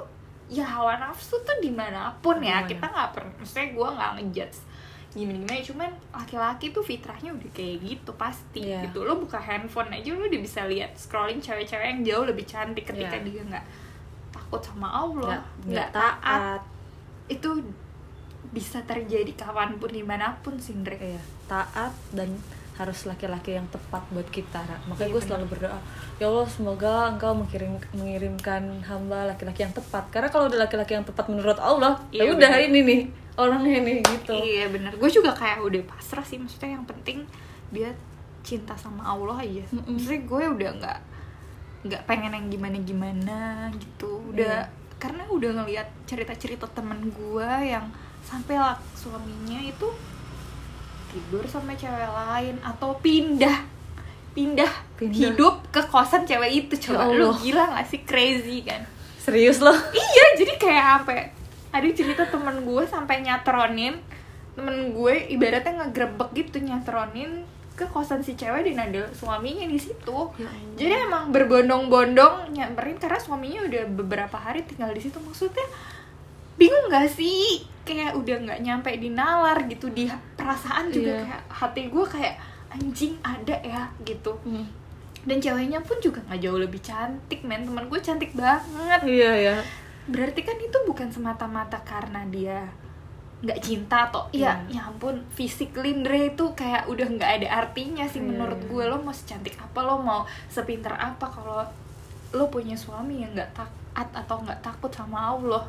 ya 0.54 0.62
hawa 0.64 0.94
nafsu 0.96 1.34
tuh 1.40 1.58
di 1.58 1.68
mana 1.68 2.14
pun 2.16 2.38
ya 2.38 2.62
Di 2.62 2.62
mana. 2.62 2.70
kita 2.70 2.86
nggak 2.88 3.10
pernah 3.10 3.32
maksudnya 3.34 3.66
gue 3.70 3.88
nggak 3.90 4.12
ngejudge 4.14 4.58
gimana 5.10 5.36
gimana 5.40 5.62
cuman 5.62 5.90
laki-laki 6.12 6.66
tuh 6.70 6.82
fitrahnya 6.82 7.30
udah 7.30 7.50
kayak 7.50 7.76
gitu 7.82 8.10
pasti 8.14 8.60
Iya. 8.64 8.82
gitu 8.84 9.02
lo 9.02 9.14
buka 9.16 9.38
handphone 9.38 9.90
aja 9.90 10.10
lo 10.10 10.22
udah 10.22 10.40
bisa 10.40 10.62
lihat 10.64 10.94
scrolling 10.94 11.38
cewek-cewek 11.38 11.86
yang 11.88 12.00
jauh 12.02 12.24
lebih 12.24 12.42
cantik 12.44 12.82
ketika 12.84 13.14
Iya. 13.14 13.24
dia 13.24 13.42
nggak 13.44 13.66
takut 14.30 14.60
sama 14.60 14.88
Allah 14.90 15.38
nggak 15.64 15.90
taat 15.90 16.62
itu 17.26 17.50
bisa 18.50 18.78
terjadi 18.82 19.34
kapan 19.34 19.74
pun 19.74 19.88
di 19.88 20.02
mana 20.02 20.34
pun 20.38 20.54
sih 20.56 20.74
Ndre 20.74 20.98
Iya, 20.98 21.22
taat 21.44 21.94
dan 22.10 22.30
harus 22.74 23.06
laki-laki 23.06 23.54
yang 23.54 23.66
tepat 23.68 24.02
buat 24.10 24.26
kita 24.26 24.58
Ra. 24.58 24.74
makanya 24.84 25.06
Iya, 25.06 25.14
gue 25.14 25.22
selalu 25.22 25.44
berdoa 25.46 25.78
ya 26.16 26.26
Allah 26.26 26.46
semoga 26.46 27.06
engkau 27.06 27.32
mengirim 27.32 27.78
mengirimkan 27.94 28.62
hamba 28.82 29.30
laki-laki 29.30 29.62
yang 29.62 29.70
tepat 29.70 30.10
karena 30.10 30.26
kalau 30.26 30.46
udah 30.46 30.58
laki-laki 30.60 30.92
yang 30.92 31.02
tepat 31.02 31.26
menurut 31.26 31.54
Allah 31.56 32.02
ya 32.10 32.22
Iya, 32.22 32.34
udah 32.34 32.50
benar. 32.50 32.66
ini 32.66 32.80
nih 32.82 33.00
orangnya 33.34 33.78
nih 33.80 33.96
gitu 34.02 34.34
Iya 34.34 34.64
bener, 34.68 34.92
gue 34.92 35.06
juga 35.08 35.30
kayak 35.32 35.58
udah 35.60 35.82
pasrah 35.84 36.22
sih 36.22 36.36
Maksudnya 36.36 36.74
yang 36.74 36.84
penting 36.84 37.22
dia 37.70 37.90
cinta 38.42 38.74
sama 38.74 39.00
Allah 39.02 39.40
aja. 39.40 39.64
Maksudnya 39.72 40.20
gue 40.20 40.44
udah 40.52 40.70
nggak 40.76 40.98
nggak 41.84 42.02
pengen 42.04 42.32
yang 42.32 42.46
gimana-gimana 42.48 43.38
gitu 43.74 44.18
Udah, 44.30 44.66
Iya. 44.66 44.98
karena 44.98 45.22
udah 45.26 45.50
ngeliat 45.58 45.88
cerita-cerita 46.04 46.66
temen 46.70 47.08
gue 47.08 47.50
yang 47.62 47.86
Sampai 48.20 48.56
lah 48.56 48.74
suaminya 48.94 49.60
itu 49.60 49.84
tidur 51.14 51.46
sama 51.46 51.72
cewek 51.72 52.10
lain 52.10 52.58
Atau 52.60 52.98
pindah 52.98 53.70
Pindah, 54.34 54.66
Pindah. 54.98 55.14
hidup 55.14 55.62
ke 55.70 55.78
kosan 55.86 56.26
cewek 56.26 56.66
itu 56.66 56.90
Coba. 56.90 57.06
Ya 57.06 57.14
lu 57.14 57.30
gila 57.38 57.70
gak 57.70 57.86
sih, 57.86 58.02
crazy 58.02 58.66
kan? 58.66 58.82
Serius 59.22 59.62
loh 59.62 59.78
iya 59.94 60.26
jadi 60.34 60.58
kayak 60.58 60.84
sampai 60.98 61.30
ada 61.70 61.88
cerita 61.94 62.26
temen 62.26 62.66
gue 62.66 62.82
sampai 62.82 63.22
nyatronin 63.22 63.94
temen 64.54 64.90
gue 64.90 65.14
ibaratnya 65.30 65.86
ngegrebek 65.86 66.30
gitu 66.34 66.58
nyatronin 66.58 67.46
ke 67.74 67.86
kosan 67.90 68.22
si 68.22 68.38
cewek 68.38 68.70
dan 68.70 68.86
ada 68.90 69.10
suaminya 69.10 69.66
di 69.66 69.78
situ. 69.78 70.18
Ya 70.38 70.46
Allah. 70.46 70.74
jadi 70.78 70.94
emang 71.10 71.34
berbondong-bondong 71.34 72.54
nyamperin 72.54 72.98
karena 73.02 73.18
suaminya 73.18 73.66
udah 73.66 73.82
beberapa 73.90 74.38
hari 74.38 74.62
tinggal 74.62 74.94
di 74.94 75.02
situ. 75.02 75.18
Maksudnya 75.18 75.66
bingung 76.54 76.86
gak 76.86 77.08
sih? 77.08 77.62
Kayak 77.82 78.16
udah 78.16 78.36
nggak 78.40 78.60
nyampe 78.60 78.90
di 78.94 79.10
nalar 79.10 79.66
gitu 79.66 79.88
di 79.88 80.08
perasaan 80.34 80.88
juga 80.88 81.12
Iya. 81.12 81.20
kayak 81.22 81.42
hati 81.50 81.82
gue 81.86 82.04
kayak 82.06 82.34
anjing 82.70 83.14
ada 83.20 83.56
ya 83.60 83.82
gitu. 84.00 84.32
Hmm. 84.42 84.66
dan 85.24 85.40
ceweknya 85.40 85.80
pun 85.80 85.96
juga 85.98 86.20
nggak 86.22 86.36
jauh 86.38 86.58
lebih 86.58 86.80
cantik 86.80 87.40
men. 87.42 87.64
Teman 87.64 87.88
gue 87.88 87.96
cantik 87.98 88.32
banget. 88.34 89.00
Iya 89.02 89.32
ya 89.32 89.56
berarti 90.04 90.40
kan 90.40 90.56
itu 90.56 90.78
bukan 90.84 91.08
semata-mata 91.08 91.80
karena 91.80 92.20
dia 92.28 92.60
nggak 93.40 93.56
cinta 93.58 94.08
atau 94.08 94.28
Iya. 94.30 94.52
ya 94.68 94.80
ya 94.80 94.82
ampun 94.84 95.24
fisik 95.32 95.72
Lindre 95.74 96.28
itu 96.28 96.44
kayak 96.52 96.88
udah 96.88 97.08
nggak 97.10 97.30
ada 97.40 97.48
artinya 97.58 98.04
sih 98.04 98.20
Iya. 98.20 98.28
menurut 98.30 98.60
gue 98.64 98.84
lo 98.84 99.00
mau 99.00 99.12
secantik 99.12 99.56
apa? 99.56 99.80
Lo 99.80 99.96
mau 99.96 100.24
sepinter 100.46 100.92
apa? 100.92 101.24
Kalau 101.24 101.64
lo 102.32 102.44
punya 102.48 102.76
suami 102.76 103.20
yang 103.20 103.32
nggak 103.32 103.52
taat 103.52 104.08
atau 104.12 104.40
nggak 104.40 104.60
takut 104.60 104.88
sama 104.88 105.32
Allah 105.32 105.64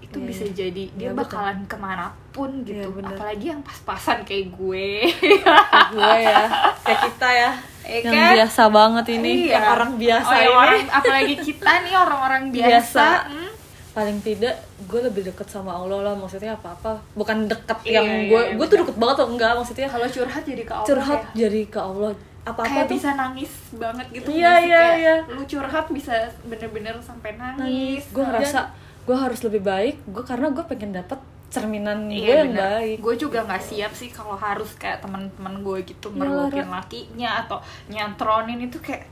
itu 0.00 0.16
Iya, 0.16 0.26
bisa 0.26 0.44
iya. 0.44 0.52
jadi 0.56 0.84
dia 0.90 1.02
Iya, 1.02 1.10
betul. 1.10 1.20
bakalan 1.22 1.58
ke 1.64 1.76
mana 1.76 2.06
pun 2.30 2.50
gitu 2.60 2.76
Iya, 2.76 2.88
bener. 2.90 3.10
apalagi 3.12 3.46
yang 3.48 3.60
pas-pasan 3.60 4.18
kayak 4.22 4.46
gue 4.50 4.88
Kayak 5.14 5.86
gue 5.90 6.14
ya 6.20 6.40
kayak 6.80 7.00
kita 7.06 7.28
ya 7.30 7.50
Ya 7.82 7.96
yang 7.98 8.14
kan? 8.14 8.32
biasa 8.36 8.62
banget 8.68 9.04
ini 9.12 9.30
Iya. 9.42 9.52
yang 9.52 9.64
orang 9.72 9.90
biasa 9.96 10.28
Oh, 10.28 10.36
ini 10.36 10.48
orang, 10.48 10.80
apalagi 10.90 11.34
kita 11.38 11.72
nih 11.80 11.94
orang-orang 11.96 12.42
biasa, 12.48 12.68
Biasa. 12.70 13.06
hmm. 13.26 13.50
paling 13.90 14.18
tidak 14.20 14.54
gue 14.80 15.00
lebih 15.02 15.22
deket 15.24 15.46
sama 15.46 15.74
Allah 15.74 15.98
lah 16.00 16.14
maksudnya 16.14 16.54
apa 16.54 16.70
apa 16.72 16.92
bukan 17.12 17.44
deket 17.44 17.78
Iya, 17.82 17.92
yang 17.92 18.06
iya, 18.06 18.28
gue 18.28 18.42
iya, 18.44 18.54
gue 18.54 18.66
tuh 18.66 18.78
deket 18.78 18.96
banget 18.96 19.16
tuh 19.16 19.28
enggak 19.28 19.52
maksudnya 19.52 19.86
kalau 19.86 20.06
curhat 20.06 20.42
jadi 20.44 20.62
ke 20.62 20.72
Allah 20.72 20.86
curhat 20.86 21.20
ya. 21.20 21.30
jadi 21.40 21.60
ke 21.66 21.80
Allah 21.80 22.10
apa 22.40 22.56
apa 22.56 22.62
kayak 22.64 22.86
tuh 22.86 22.96
bisa 22.96 23.10
nangis 23.12 23.50
banget 23.72 24.06
gitu 24.12 24.28
Iya, 24.30 24.52
iya, 24.60 24.82
iya. 24.96 25.14
lu 25.28 25.42
curhat 25.44 25.86
bisa 25.90 26.14
bener-bener 26.42 26.94
sampai 27.00 27.34
nangis, 27.34 27.60
nangis 27.60 28.02
gue 28.08 28.22
ngerasa 28.22 28.60
gue 29.02 29.16
harus 29.16 29.40
lebih 29.40 29.60
baik 29.60 29.96
gue 30.04 30.22
karena 30.22 30.48
gue 30.48 30.64
pengen 30.64 30.92
dapet 30.92 31.18
cerminan 31.46 32.06
gue 32.06 32.14
Iya 32.20 32.34
yang 32.40 32.52
bener. 32.52 32.62
baik. 32.62 32.96
Gue 33.00 33.14
juga 33.16 33.42
nggak 33.42 33.58
siap 33.60 33.90
sih 33.90 34.06
kalau 34.08 34.34
harus 34.34 34.70
kayak 34.74 35.00
teman-teman 35.00 35.60
gue 35.60 35.78
gitu 35.84 36.06
mergokin 36.08 36.62
Ra. 36.64 36.78
lakinya 36.78 37.30
atau 37.40 37.58
nyantronin 37.86 38.60
itu 38.60 38.78
kayak 38.78 39.10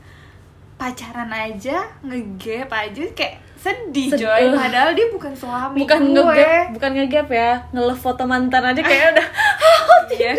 pacaran 0.73 1.27
aja 1.29 1.83
ngegap 1.99 2.71
aja 2.71 3.03
kayak 3.11 3.43
sedih 3.53 4.07
Sed- 4.07 4.23
coy 4.23 4.55
padahal 4.55 4.95
dia 4.95 5.11
bukan 5.11 5.35
suami 5.35 5.83
bukan 5.83 5.99
gue. 6.05 6.15
ngegap 6.15 6.65
bukan 6.71 6.91
ngegap 6.95 7.27
ya. 7.29 7.51
Nge-love 7.69 7.99
foto 7.99 8.23
mantan 8.23 8.63
aja 8.65 8.79
kayak 8.81 9.05
udah 9.11 9.27
iya. 10.15 10.31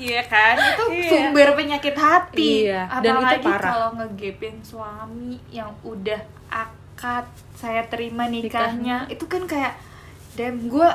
iya 0.00 0.22
kan? 0.24 0.56
Itu 0.56 0.84
Iya. 0.88 1.04
sumber 1.06 1.48
penyakit 1.52 1.92
hati. 1.94 2.64
Iya, 2.64 2.88
dan 2.96 3.12
itu 3.12 3.20
apalagi 3.20 3.44
parah. 3.44 3.60
kalau 3.68 3.88
ngegapin 3.94 4.56
suami 4.58 5.36
yang 5.48 5.68
udah 5.82 6.16
akad 7.02 7.26
saya 7.58 7.82
terima 7.90 8.30
nikahnya. 8.30 9.10
itu 9.10 9.26
kan 9.26 9.42
kayak 9.50 9.74
damn 10.38 10.70
gue 10.70 10.86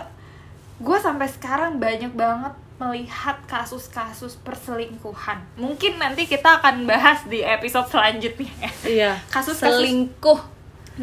gue 0.79 0.97
sampai 1.03 1.27
sekarang 1.27 1.83
banyak 1.83 2.15
banget 2.15 2.55
melihat 2.79 3.35
kasus-kasus 3.49 4.39
perselingkuhan. 4.39 5.43
Mungkin 5.59 5.99
nanti 5.99 6.23
kita 6.23 6.63
akan 6.63 6.87
bahas 6.87 7.27
di 7.27 7.43
episode 7.43 7.91
selanjutnya. 7.91 8.47
Ya 8.61 8.71
iya 8.87 9.11
Kasus-kasus- 9.27 9.83
selingkuh. 9.83 10.39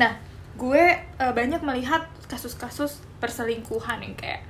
Nah, 0.01 0.17
gue 0.57 0.85
eh, 0.97 1.33
banyak 1.37 1.61
melihat 1.61 2.09
kasus-kasus 2.25 3.05
perselingkuhan 3.21 4.01
yang 4.01 4.17
kayak 4.17 4.41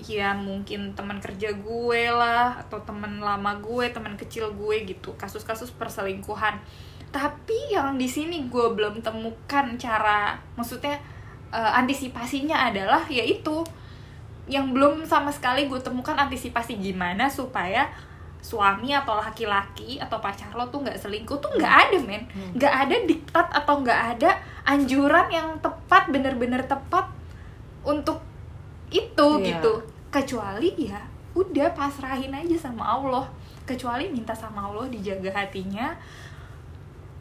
ya 0.00 0.36
mungkin 0.36 0.92
teman 0.92 1.24
kerja 1.24 1.56
gue 1.56 2.02
lah 2.12 2.60
atau 2.66 2.84
teman 2.84 3.22
lama 3.22 3.56
gue, 3.64 3.88
teman 3.88 4.18
kecil 4.20 4.52
gue 4.52 4.76
gitu, 4.84 5.16
kasus-kasus 5.16 5.72
perselingkuhan. 5.72 6.60
Tapi 7.10 7.70
yang 7.70 7.94
di 7.94 8.06
sini 8.06 8.46
gue 8.46 8.66
belum 8.70 8.98
temukan 9.00 9.66
cara, 9.76 10.34
maksudnya 10.54 10.94
eh, 11.50 11.72
antisipasinya 11.74 12.70
adalah 12.70 13.02
yaitu 13.06 13.66
yang 14.46 14.70
belum 14.70 15.02
sama 15.04 15.30
sekali 15.30 15.66
gue 15.66 15.78
temukan 15.78 16.14
antisipasi 16.16 16.74
gimana 16.76 17.26
supaya 17.26 17.86
suami 18.40 18.90
atau 18.90 19.14
laki-laki 19.14 20.00
atau 20.00 20.16
pacar 20.18 20.50
lo 20.54 20.64
tuh 20.66 20.80
nggak 20.80 20.96
selingkuh 20.96 21.38
tuh 21.38 21.52
nggak 21.54 21.74
ada 21.86 21.98
men 22.00 22.24
Hmm. 22.26 22.56
nggak 22.56 22.74
ada 22.82 22.96
diktat 23.04 23.46
atau 23.52 23.78
nggak 23.78 24.00
ada 24.16 24.30
anjuran 24.64 25.28
yang 25.28 25.54
tepat 25.60 26.08
bener-bener 26.08 26.64
tepat 26.64 27.04
untuk 27.82 28.18
itu 28.88 29.28
Iya. 29.38 29.44
gitu 29.54 29.72
kecuali 30.08 30.72
ya 30.88 30.98
udah 31.30 31.70
pasrahin 31.70 32.32
aja 32.32 32.56
sama 32.58 32.82
Allah 32.82 33.28
kecuali 33.62 34.10
minta 34.10 34.32
sama 34.32 34.66
Allah 34.66 34.88
dijaga 34.88 35.30
hatinya 35.30 35.94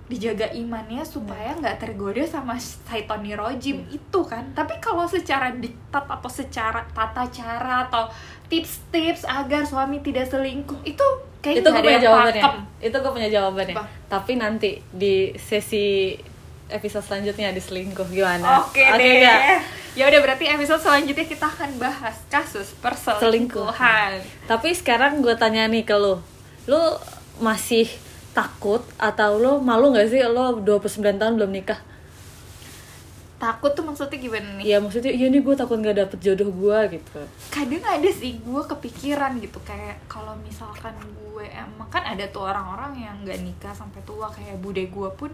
dijaga 0.10 0.50
imannya 0.58 1.06
supaya 1.06 1.54
nggak 1.54 1.78
tergoda 1.78 2.26
sama 2.26 2.58
syaitonir 2.58 3.38
rojim 3.38 3.86
itu 3.93 4.19
kan 4.26 4.41
tapi 4.58 4.82
kalau 4.82 5.06
secara 5.06 5.54
diktat 5.54 6.02
atau 6.10 6.26
secara 6.26 6.82
tata 6.89 7.30
cara 7.30 7.86
atau 7.86 8.10
tips-tips 8.50 9.22
agar 9.30 9.62
suami 9.62 10.02
tidak 10.02 10.26
selingkuh 10.26 10.82
itu 10.82 11.06
kayak 11.45 11.62
itu 11.62 11.69
gue 11.69 11.84
punya 11.86 12.02
jawabannya 12.02 12.41
pakem. 12.41 12.58
itu 12.82 12.98
gue 12.98 13.12
punya 13.13 13.30
jawabannya 13.30 13.76
Apa? 13.78 13.86
tapi 14.10 14.32
nanti 14.41 14.82
di 14.89 15.30
sesi 15.38 16.17
episode 16.74 17.06
selanjutnya 17.06 17.54
di 17.54 17.62
selingkuh 17.62 18.10
gimana 18.10 18.65
Oke 18.65 18.82
deh. 18.82 19.22
nggak? 19.22 19.41
Ya 19.98 20.06
udah 20.06 20.22
berarti 20.22 20.45
episode 20.45 20.82
selanjutnya 20.82 21.26
kita 21.26 21.50
akan 21.50 21.82
bahas 21.82 22.17
kasus 22.30 22.74
perselingkuhan. 22.82 24.22
tapi 24.50 24.74
sekarang 24.74 25.22
gue 25.22 25.38
tanya 25.38 25.69
nih 25.69 25.86
ke 25.86 25.93
lo 25.93 26.22
lo 26.65 26.98
masih 27.38 27.89
takut 28.32 28.86
atau 29.02 29.42
lo 29.42 29.58
malu 29.60 29.92
nggak 29.92 30.08
sih 30.10 30.22
lo 30.24 30.62
29 30.62 31.02
tahun 31.18 31.34
belum 31.36 31.52
nikah? 31.52 31.80
Takut 33.39 33.72
tuh 33.72 33.88
maksudnya 33.88 34.20
gimana 34.20 34.60
nih? 34.60 34.63
Iya 34.68 34.78
maksudnya 34.84 35.15
iya 35.15 35.32
nih 35.32 35.39
gue 35.39 35.56
takut 35.56 35.80
nggak 35.80 35.96
dapet 35.96 36.20
jodoh 36.20 36.52
gue 36.52 37.00
gitu. 37.00 37.22
Kadang 37.48 37.84
ada 37.88 38.10
sih 38.12 38.36
gue 38.44 38.62
kepikiran 38.68 39.39
gitu 39.39 39.63
kayak 39.63 40.04
kalau 40.12 40.36
misalkan 40.44 40.92
gue 41.00 41.48
emang 41.48 41.88
kan 41.88 42.04
ada 42.04 42.28
tuh 42.28 42.44
orang-orang 42.44 43.00
yang 43.00 43.15
nggak 43.24 43.39
nikah 43.39 43.72
sampai 43.72 44.04
tua 44.04 44.28
kayak 44.28 44.60
bude 44.60 44.84
gue 44.92 45.10
pun 45.15 45.32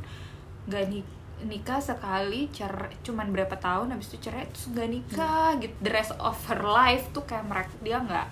nggak 0.70 0.84
nik 0.90 1.06
nikah 1.36 1.84
sekali 1.84 2.48
cerai 2.48 2.96
cuman 3.04 3.28
berapa 3.28 3.60
tahun 3.60 3.92
habis 3.92 4.08
itu 4.14 4.30
cerai 4.30 4.48
terus 4.54 4.70
nggak 4.70 4.90
nikah 4.94 5.50
gitu. 5.58 5.74
The 5.82 5.92
rest 5.92 6.14
of 6.22 6.38
her 6.46 6.62
life 6.62 7.10
tuh 7.10 7.26
kayak 7.26 7.50
mereka 7.50 7.74
dia 7.82 7.98
nggak 8.00 8.28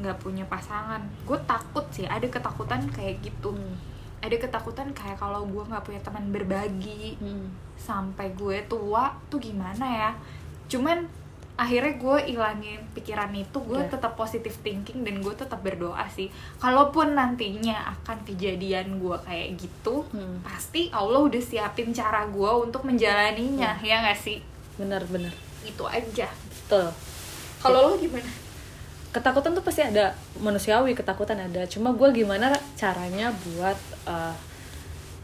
nggak 0.00 0.16
punya 0.16 0.48
pasangan. 0.48 1.04
Gue 1.28 1.36
takut 1.44 1.84
sih 1.92 2.08
ada 2.08 2.24
ketakutan 2.24 2.88
kayak 2.88 3.20
gitu 3.20 3.52
ada 4.20 4.36
ketakutan 4.36 4.88
kayak 4.90 5.16
kalau 5.16 5.44
gue 5.44 5.62
nggak 5.62 5.80
punya 5.80 6.00
teman 6.00 6.28
berbagi 6.28 7.16
sampai 7.74 8.32
gue 8.32 8.60
tua 8.64 9.08
tuh 9.26 9.38
gimana 9.38 9.80
ya? 9.82 10.10
Cuman 10.66 11.08
akhirnya 11.56 11.92
gue 11.94 12.18
ilangin 12.30 12.80
pikiran 12.90 13.28
itu 13.34 13.58
gue 13.60 13.76
Iya. 13.78 13.92
tetap 13.92 14.12
positive 14.14 14.56
thinking 14.56 15.02
dan 15.02 15.20
gue 15.20 15.34
tetap 15.34 15.60
berdoa 15.60 16.04
sih. 16.06 16.28
Kalaupun 16.56 17.12
nantinya 17.12 17.76
akan 17.94 18.24
kejadian 18.24 18.96
gue 18.96 19.16
kayak 19.20 19.56
gitu 19.56 20.04
Hmm. 20.08 20.40
pasti 20.40 20.88
Allah 20.90 21.20
udah 21.20 21.36
siapin 21.38 21.90
cara 21.90 22.24
gue 22.26 22.50
untuk 22.58 22.84
menjalaninya 22.84 23.76
ya 23.78 24.00
nggak 24.00 24.16
sih? 24.16 24.40
Bener-bener 24.76 25.32
itu 25.62 25.84
aja. 25.84 26.28
Betul. 26.28 26.88
Kalau 27.60 27.92
lo 27.92 27.96
gimana 27.96 28.24
ketakutan 29.10 29.54
tuh 29.54 29.64
pasti 29.66 29.82
ada 29.82 30.14
manusiawi 30.38 30.94
ketakutan 30.94 31.38
ada 31.42 31.66
cuma 31.66 31.90
gue 31.90 32.08
gimana 32.14 32.54
caranya 32.78 33.34
buat 33.34 33.78
uh, 34.06 34.34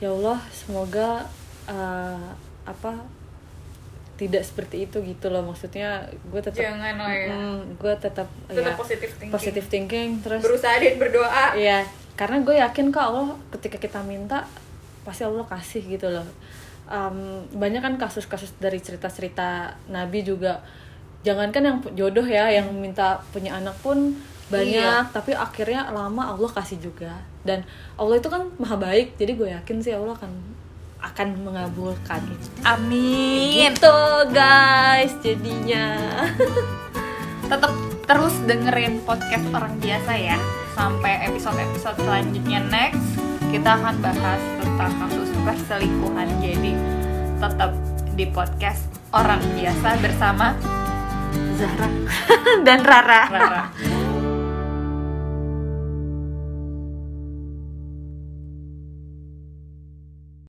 ya 0.03 0.11
Allah 0.11 0.43
semoga 0.51 1.23
uh, 1.71 2.29
apa 2.67 2.93
tidak 4.17 4.43
seperti 4.43 4.89
itu 4.89 4.97
gitu 5.05 5.29
loh 5.29 5.45
maksudnya 5.45 6.09
gue 6.33 6.41
tetap 6.41 6.57
Jangan 6.57 6.97
ya. 7.13 7.37
gue 7.77 7.95
tetap, 8.01 8.29
tetap 8.49 8.73
ya, 8.73 8.81
positive 8.81 9.13
thinking 9.13 9.31
positive 9.31 9.67
thinking 9.69 10.09
terus 10.25 10.41
berusaha 10.41 10.81
dan 10.81 10.97
berdoa 10.97 11.45
Iya, 11.53 11.85
karena 12.17 12.41
gue 12.41 12.57
yakin 12.57 12.91
kok 12.91 13.05
Allah 13.05 13.37
ketika 13.53 13.77
kita 13.77 14.01
minta 14.03 14.49
pasti 15.05 15.23
Allah 15.23 15.45
kasih 15.47 15.85
gitu 15.85 16.09
loh. 16.09 16.25
Em, 16.89 17.45
banyak 17.55 17.85
kan 17.85 17.95
kasus-kasus 18.01 18.57
dari 18.59 18.81
cerita-cerita 18.81 19.77
Nabi 19.93 20.25
juga. 20.25 20.65
Jangankan 21.23 21.63
yang 21.65 21.79
jodoh 21.95 22.27
ya, 22.27 22.51
yang 22.51 22.69
minta 22.75 23.23
punya 23.31 23.57
anak 23.57 23.75
pun 23.81 24.15
banyak, 24.47 24.79
Iya. 24.79 25.11
tapi 25.11 25.35
akhirnya 25.35 25.91
lama 25.91 26.37
Allah 26.37 26.51
kasih 26.53 26.79
juga. 26.79 27.19
Dan 27.43 27.67
Allah 27.97 28.19
itu 28.19 28.29
kan 28.31 28.47
maha 28.59 28.77
baik, 28.77 29.19
jadi 29.19 29.33
gue 29.35 29.49
yakin 29.51 29.77
sih 29.83 29.95
Allah 29.95 30.15
akan 30.15 30.33
akan 30.97 31.29
mengabulkan. 31.43 32.23
amin 32.63 33.71
Gitu 33.71 33.99
guys, 34.31 35.13
jadinya. 35.23 35.87
tetap 37.47 37.71
terus 38.07 38.35
dengerin 38.43 39.03
podcast 39.07 39.47
orang 39.55 39.79
biasa 39.79 40.13
ya 40.15 40.39
sampai 40.75 41.31
episode-episode 41.31 41.99
selanjutnya 42.03 42.59
next 42.67 43.03
kita 43.55 43.79
akan 43.79 44.03
bahas 44.03 44.43
tentang 44.59 44.93
kasus 44.99 45.31
perselingkuhan 45.47 46.27
jadi 46.43 46.73
tetap 47.39 47.71
di 48.19 48.27
podcast 48.27 48.91
orang 49.15 49.39
biasa 49.55 49.89
bersama 50.03 50.59
Zahra. 51.57 51.89
dan 52.67 52.81
Rara. 52.85 53.21
Rara. 53.29 53.63